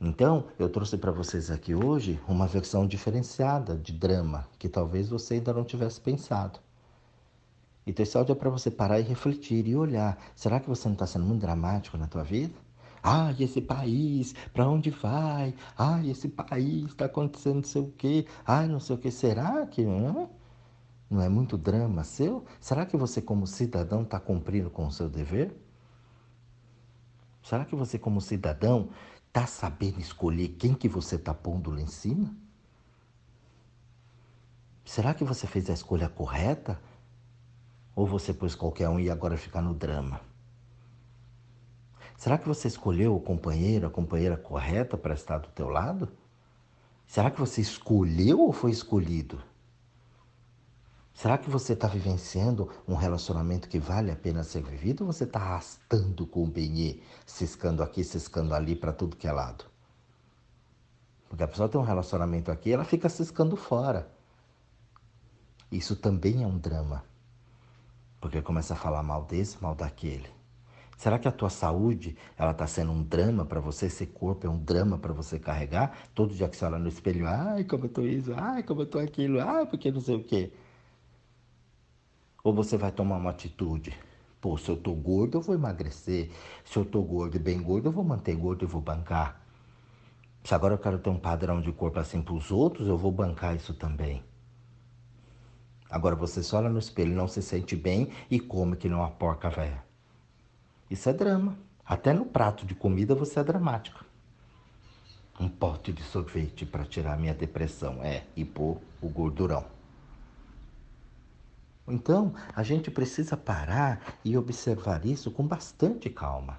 Então, 0.00 0.46
eu 0.58 0.68
trouxe 0.68 0.96
para 0.96 1.12
vocês 1.12 1.50
aqui 1.50 1.74
hoje 1.74 2.20
uma 2.28 2.46
versão 2.46 2.86
diferenciada 2.86 3.76
de 3.76 3.92
drama, 3.92 4.46
que 4.58 4.68
talvez 4.68 5.08
você 5.08 5.34
ainda 5.34 5.52
não 5.52 5.64
tivesse 5.64 6.00
pensado. 6.00 6.60
Então, 7.86 8.02
esse 8.02 8.16
áudio 8.16 8.32
é 8.32 8.34
para 8.36 8.50
você 8.50 8.70
parar 8.70 9.00
e 9.00 9.02
refletir 9.02 9.66
e 9.66 9.76
olhar. 9.76 10.18
Será 10.34 10.60
que 10.60 10.68
você 10.68 10.88
não 10.88 10.94
está 10.94 11.06
sendo 11.06 11.24
muito 11.24 11.40
dramático 11.40 11.96
na 11.96 12.06
tua 12.06 12.22
vida? 12.22 12.54
Ah, 13.02 13.34
esse 13.38 13.60
país, 13.60 14.34
para 14.52 14.68
onde 14.68 14.90
vai? 14.90 15.54
Ah, 15.78 16.04
esse 16.04 16.28
país 16.28 16.86
está 16.86 17.04
acontecendo 17.04 17.56
não 17.56 17.62
sei 17.62 17.82
o 17.82 17.92
quê. 17.96 18.26
Ah, 18.44 18.66
não 18.66 18.80
sei 18.80 18.96
o 18.96 18.98
quê. 18.98 19.10
Será 19.10 19.66
que 19.66 19.84
não? 19.84 20.30
Não 21.08 21.22
é 21.22 21.28
muito 21.28 21.56
drama 21.56 22.02
seu? 22.02 22.44
Será 22.60 22.84
que 22.84 22.96
você, 22.96 23.22
como 23.22 23.46
cidadão, 23.46 24.02
está 24.02 24.18
cumprindo 24.18 24.68
com 24.70 24.86
o 24.86 24.90
seu 24.90 25.08
dever? 25.08 25.56
Será 27.46 27.64
que 27.64 27.76
você, 27.76 27.96
como 27.96 28.20
cidadão, 28.20 28.90
está 29.28 29.46
sabendo 29.46 30.00
escolher 30.00 30.48
quem 30.58 30.74
que 30.74 30.88
você 30.88 31.14
está 31.14 31.32
pondo 31.32 31.70
lá 31.70 31.80
em 31.80 31.86
cima? 31.86 32.34
Será 34.84 35.14
que 35.14 35.22
você 35.22 35.46
fez 35.46 35.70
a 35.70 35.72
escolha 35.72 36.08
correta? 36.08 36.82
Ou 37.94 38.04
você 38.04 38.34
pôs 38.34 38.56
qualquer 38.56 38.88
um 38.88 38.98
e 38.98 39.08
agora 39.08 39.36
fica 39.36 39.62
no 39.62 39.72
drama? 39.74 40.20
Será 42.16 42.36
que 42.36 42.48
você 42.48 42.66
escolheu 42.66 43.14
o 43.14 43.20
companheiro, 43.20 43.86
a 43.86 43.90
companheira 43.90 44.36
correta 44.36 44.98
para 44.98 45.14
estar 45.14 45.38
do 45.38 45.48
teu 45.50 45.68
lado? 45.68 46.08
Será 47.06 47.30
que 47.30 47.38
você 47.38 47.60
escolheu 47.60 48.40
ou 48.40 48.52
foi 48.52 48.72
escolhido? 48.72 49.40
Será 51.16 51.38
que 51.38 51.48
você 51.48 51.72
está 51.72 51.88
vivenciando 51.88 52.70
um 52.86 52.94
relacionamento 52.94 53.70
que 53.70 53.78
vale 53.78 54.10
a 54.10 54.14
pena 54.14 54.44
ser 54.44 54.62
vivido 54.62 55.00
ou 55.00 55.10
você 55.10 55.24
está 55.24 55.40
arrastando 55.40 56.26
com 56.26 56.44
o 56.44 56.46
benê, 56.46 57.00
ciscando 57.24 57.82
aqui, 57.82 58.04
ciscando 58.04 58.54
ali 58.54 58.76
para 58.76 58.92
tudo 58.92 59.16
que 59.16 59.26
é 59.26 59.32
lado? 59.32 59.64
Porque 61.26 61.42
a 61.42 61.48
pessoa 61.48 61.70
tem 61.70 61.80
um 61.80 61.84
relacionamento 61.84 62.52
aqui, 62.52 62.70
ela 62.70 62.84
fica 62.84 63.08
ciscando 63.08 63.56
fora. 63.56 64.12
Isso 65.72 65.96
também 65.96 66.42
é 66.42 66.46
um 66.46 66.58
drama. 66.58 67.02
Porque 68.20 68.42
começa 68.42 68.74
a 68.74 68.76
falar 68.76 69.02
mal 69.02 69.24
desse, 69.24 69.56
mal 69.62 69.74
daquele. 69.74 70.28
Será 70.98 71.18
que 71.18 71.26
a 71.26 71.32
tua 71.32 71.48
saúde, 71.48 72.14
ela 72.36 72.50
está 72.50 72.66
sendo 72.66 72.92
um 72.92 73.02
drama 73.02 73.46
para 73.46 73.58
você? 73.58 73.86
Esse 73.86 74.04
corpo 74.04 74.46
é 74.46 74.50
um 74.50 74.62
drama 74.62 74.98
para 74.98 75.14
você 75.14 75.38
carregar? 75.38 75.96
Todo 76.14 76.34
dia 76.34 76.46
que 76.46 76.58
você 76.58 76.66
olha 76.66 76.78
no 76.78 76.88
espelho, 76.88 77.26
ai, 77.26 77.64
como 77.64 77.86
eu 77.86 77.88
tô 77.88 78.02
isso, 78.02 78.34
ai, 78.36 78.62
como 78.62 78.82
eu 78.82 78.86
tô 78.86 78.98
aquilo, 78.98 79.40
ai, 79.40 79.64
porque 79.64 79.90
não 79.90 80.02
sei 80.02 80.16
o 80.16 80.22
quê. 80.22 80.52
Ou 82.46 82.52
você 82.52 82.76
vai 82.76 82.92
tomar 82.92 83.16
uma 83.16 83.30
atitude? 83.30 83.92
Pô, 84.40 84.56
se 84.56 84.68
eu 84.68 84.76
tô 84.76 84.92
gordo, 84.92 85.36
eu 85.36 85.42
vou 85.42 85.52
emagrecer. 85.52 86.30
Se 86.64 86.76
eu 86.76 86.84
tô 86.84 87.02
gordo 87.02 87.34
e 87.34 87.40
bem 87.40 87.60
gordo, 87.60 87.88
eu 87.88 87.92
vou 87.92 88.04
manter 88.04 88.36
gordo 88.36 88.64
e 88.64 88.68
vou 88.68 88.80
bancar. 88.80 89.44
Se 90.44 90.54
agora 90.54 90.74
eu 90.74 90.78
quero 90.78 90.96
ter 90.96 91.10
um 91.10 91.18
padrão 91.18 91.60
de 91.60 91.72
corpo 91.72 91.98
assim 91.98 92.22
para 92.22 92.34
os 92.34 92.52
outros, 92.52 92.86
eu 92.86 92.96
vou 92.96 93.10
bancar 93.10 93.56
isso 93.56 93.74
também. 93.74 94.22
Agora 95.90 96.14
você 96.14 96.40
só 96.40 96.58
olha 96.58 96.68
no 96.68 96.78
espelho, 96.78 97.16
não 97.16 97.26
se 97.26 97.42
sente 97.42 97.74
bem 97.74 98.12
e 98.30 98.38
come 98.38 98.76
que 98.76 98.88
não 98.88 99.00
uma 99.00 99.10
porca 99.10 99.50
velha. 99.50 99.82
Isso 100.88 101.08
é 101.08 101.12
drama. 101.12 101.58
Até 101.84 102.12
no 102.12 102.26
prato 102.26 102.64
de 102.64 102.76
comida 102.76 103.12
você 103.12 103.40
é 103.40 103.42
dramático. 103.42 104.04
Um 105.40 105.48
pote 105.48 105.92
de 105.92 106.04
sorvete 106.04 106.64
para 106.64 106.84
tirar 106.84 107.18
minha 107.18 107.34
depressão. 107.34 108.04
É, 108.04 108.22
e 108.36 108.44
pôr 108.44 108.80
o 109.02 109.08
gordurão. 109.08 109.75
Então, 111.88 112.34
a 112.54 112.62
gente 112.62 112.90
precisa 112.90 113.36
parar 113.36 114.18
e 114.24 114.36
observar 114.36 115.06
isso 115.06 115.30
com 115.30 115.46
bastante 115.46 116.10
calma. 116.10 116.58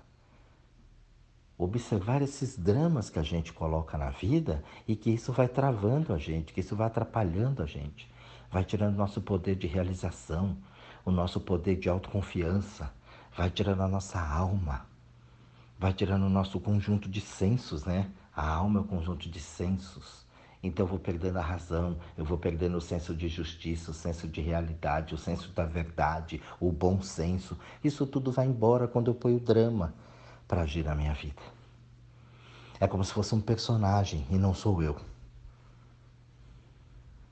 Observar 1.58 2.22
esses 2.22 2.58
dramas 2.58 3.10
que 3.10 3.20
a 3.20 3.24
gente 3.24 3.52
coloca 3.52 3.98
na 3.98 4.10
vida 4.10 4.64
e 4.88 4.96
que 4.96 5.10
isso 5.10 5.34
vai 5.34 5.48
travando 5.48 6.14
a 6.14 6.18
gente, 6.18 6.54
que 6.54 6.62
isso 6.62 6.76
vai 6.76 6.88
atrapalhando 6.88 7.62
a 7.62 7.66
gente, 7.66 8.10
vai 8.50 8.64
tirando 8.64 8.96
nosso 8.96 9.22
poder 9.22 9.56
de 9.56 9.68
realização, 9.68 10.56
o 11.04 11.12
nosso 11.12 11.40
poder 11.40 11.78
de 11.78 11.90
autoconfiança, 11.90 12.94
vai 13.36 13.50
tirando 13.50 13.82
a 13.82 13.88
nossa 13.88 14.20
alma, 14.20 14.86
vai 15.80 15.94
tirando 15.94 16.24
o 16.24 16.30
nosso 16.30 16.60
conjunto 16.60 17.10
de 17.10 17.22
sensos, 17.22 17.86
né? 17.86 18.10
A 18.36 18.48
alma 18.48 18.80
é 18.80 18.84
o 18.84 18.86
conjunto 18.86 19.30
de 19.30 19.40
sensos. 19.40 20.27
Então 20.62 20.86
eu 20.86 20.90
vou 20.90 21.00
perdendo 21.00 21.38
a 21.38 21.42
razão, 21.42 21.98
eu 22.18 22.26
vou 22.26 22.38
perdendo 22.38 22.78
o 22.78 22.82
senso 22.82 23.16
de 23.16 23.28
justiça, 23.28 23.92
o 23.92 23.94
senso 23.94 24.28
de 24.28 24.42
realidade, 24.42 25.14
o 25.14 25.18
senso 25.18 25.52
da 25.52 25.66
verdade, 25.66 26.42
o 26.60 26.72
bom 26.72 27.02
senso. 27.02 27.58
Isso 27.84 28.06
tudo 28.08 28.32
vai 28.32 28.48
embora 28.48 28.88
quando 28.88 29.10
eu 29.10 29.16
ponho 29.16 29.40
drama 29.40 29.94
para 30.48 30.62
agir 30.62 30.84
na 30.84 30.96
minha 30.96 31.14
vida. 31.14 31.42
É 32.80 32.88
como 32.88 33.04
se 33.04 33.14
fosse 33.14 33.34
um 33.36 33.42
personagem 33.42 34.26
e 34.30 34.38
não 34.38 34.54
sou 34.54 34.82
eu. 34.82 34.96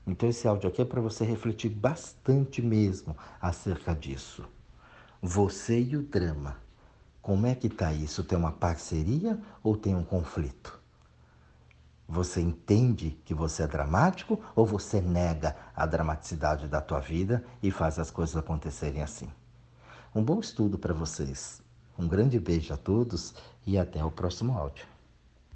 Então 0.06 0.28
esse 0.28 0.46
áudio 0.46 0.68
aqui 0.68 0.80
é 0.80 0.84
para 0.84 1.00
você 1.00 1.24
refletir 1.24 1.68
bastante 1.68 2.62
mesmo 2.62 3.16
acerca 3.40 3.92
disso. 3.92 4.44
Você 5.20 5.80
e 5.80 5.96
o 5.96 6.02
drama. 6.02 6.56
Como 7.20 7.44
é 7.46 7.56
que 7.56 7.68
tá 7.68 7.92
isso? 7.92 8.22
Tem 8.22 8.38
uma 8.38 8.52
parceria 8.52 9.36
ou 9.64 9.76
tem 9.76 9.96
um 9.96 10.04
conflito? 10.04 10.85
Você 12.08 12.40
entende 12.40 13.18
que 13.24 13.34
você 13.34 13.64
é 13.64 13.66
dramático 13.66 14.40
ou 14.54 14.64
você 14.64 15.00
nega 15.00 15.56
a 15.74 15.84
dramaticidade 15.84 16.68
da 16.68 16.80
tua 16.80 17.00
vida 17.00 17.44
e 17.62 17.70
faz 17.70 17.98
as 17.98 18.10
coisas 18.10 18.36
acontecerem 18.36 19.02
assim? 19.02 19.28
Um 20.14 20.22
bom 20.22 20.38
estudo 20.38 20.78
para 20.78 20.94
vocês. 20.94 21.60
Um 21.98 22.06
grande 22.06 22.38
beijo 22.38 22.72
a 22.72 22.76
todos 22.76 23.34
e 23.66 23.76
até 23.76 24.04
o 24.04 24.10
próximo 24.10 24.56
áudio. 24.56 24.95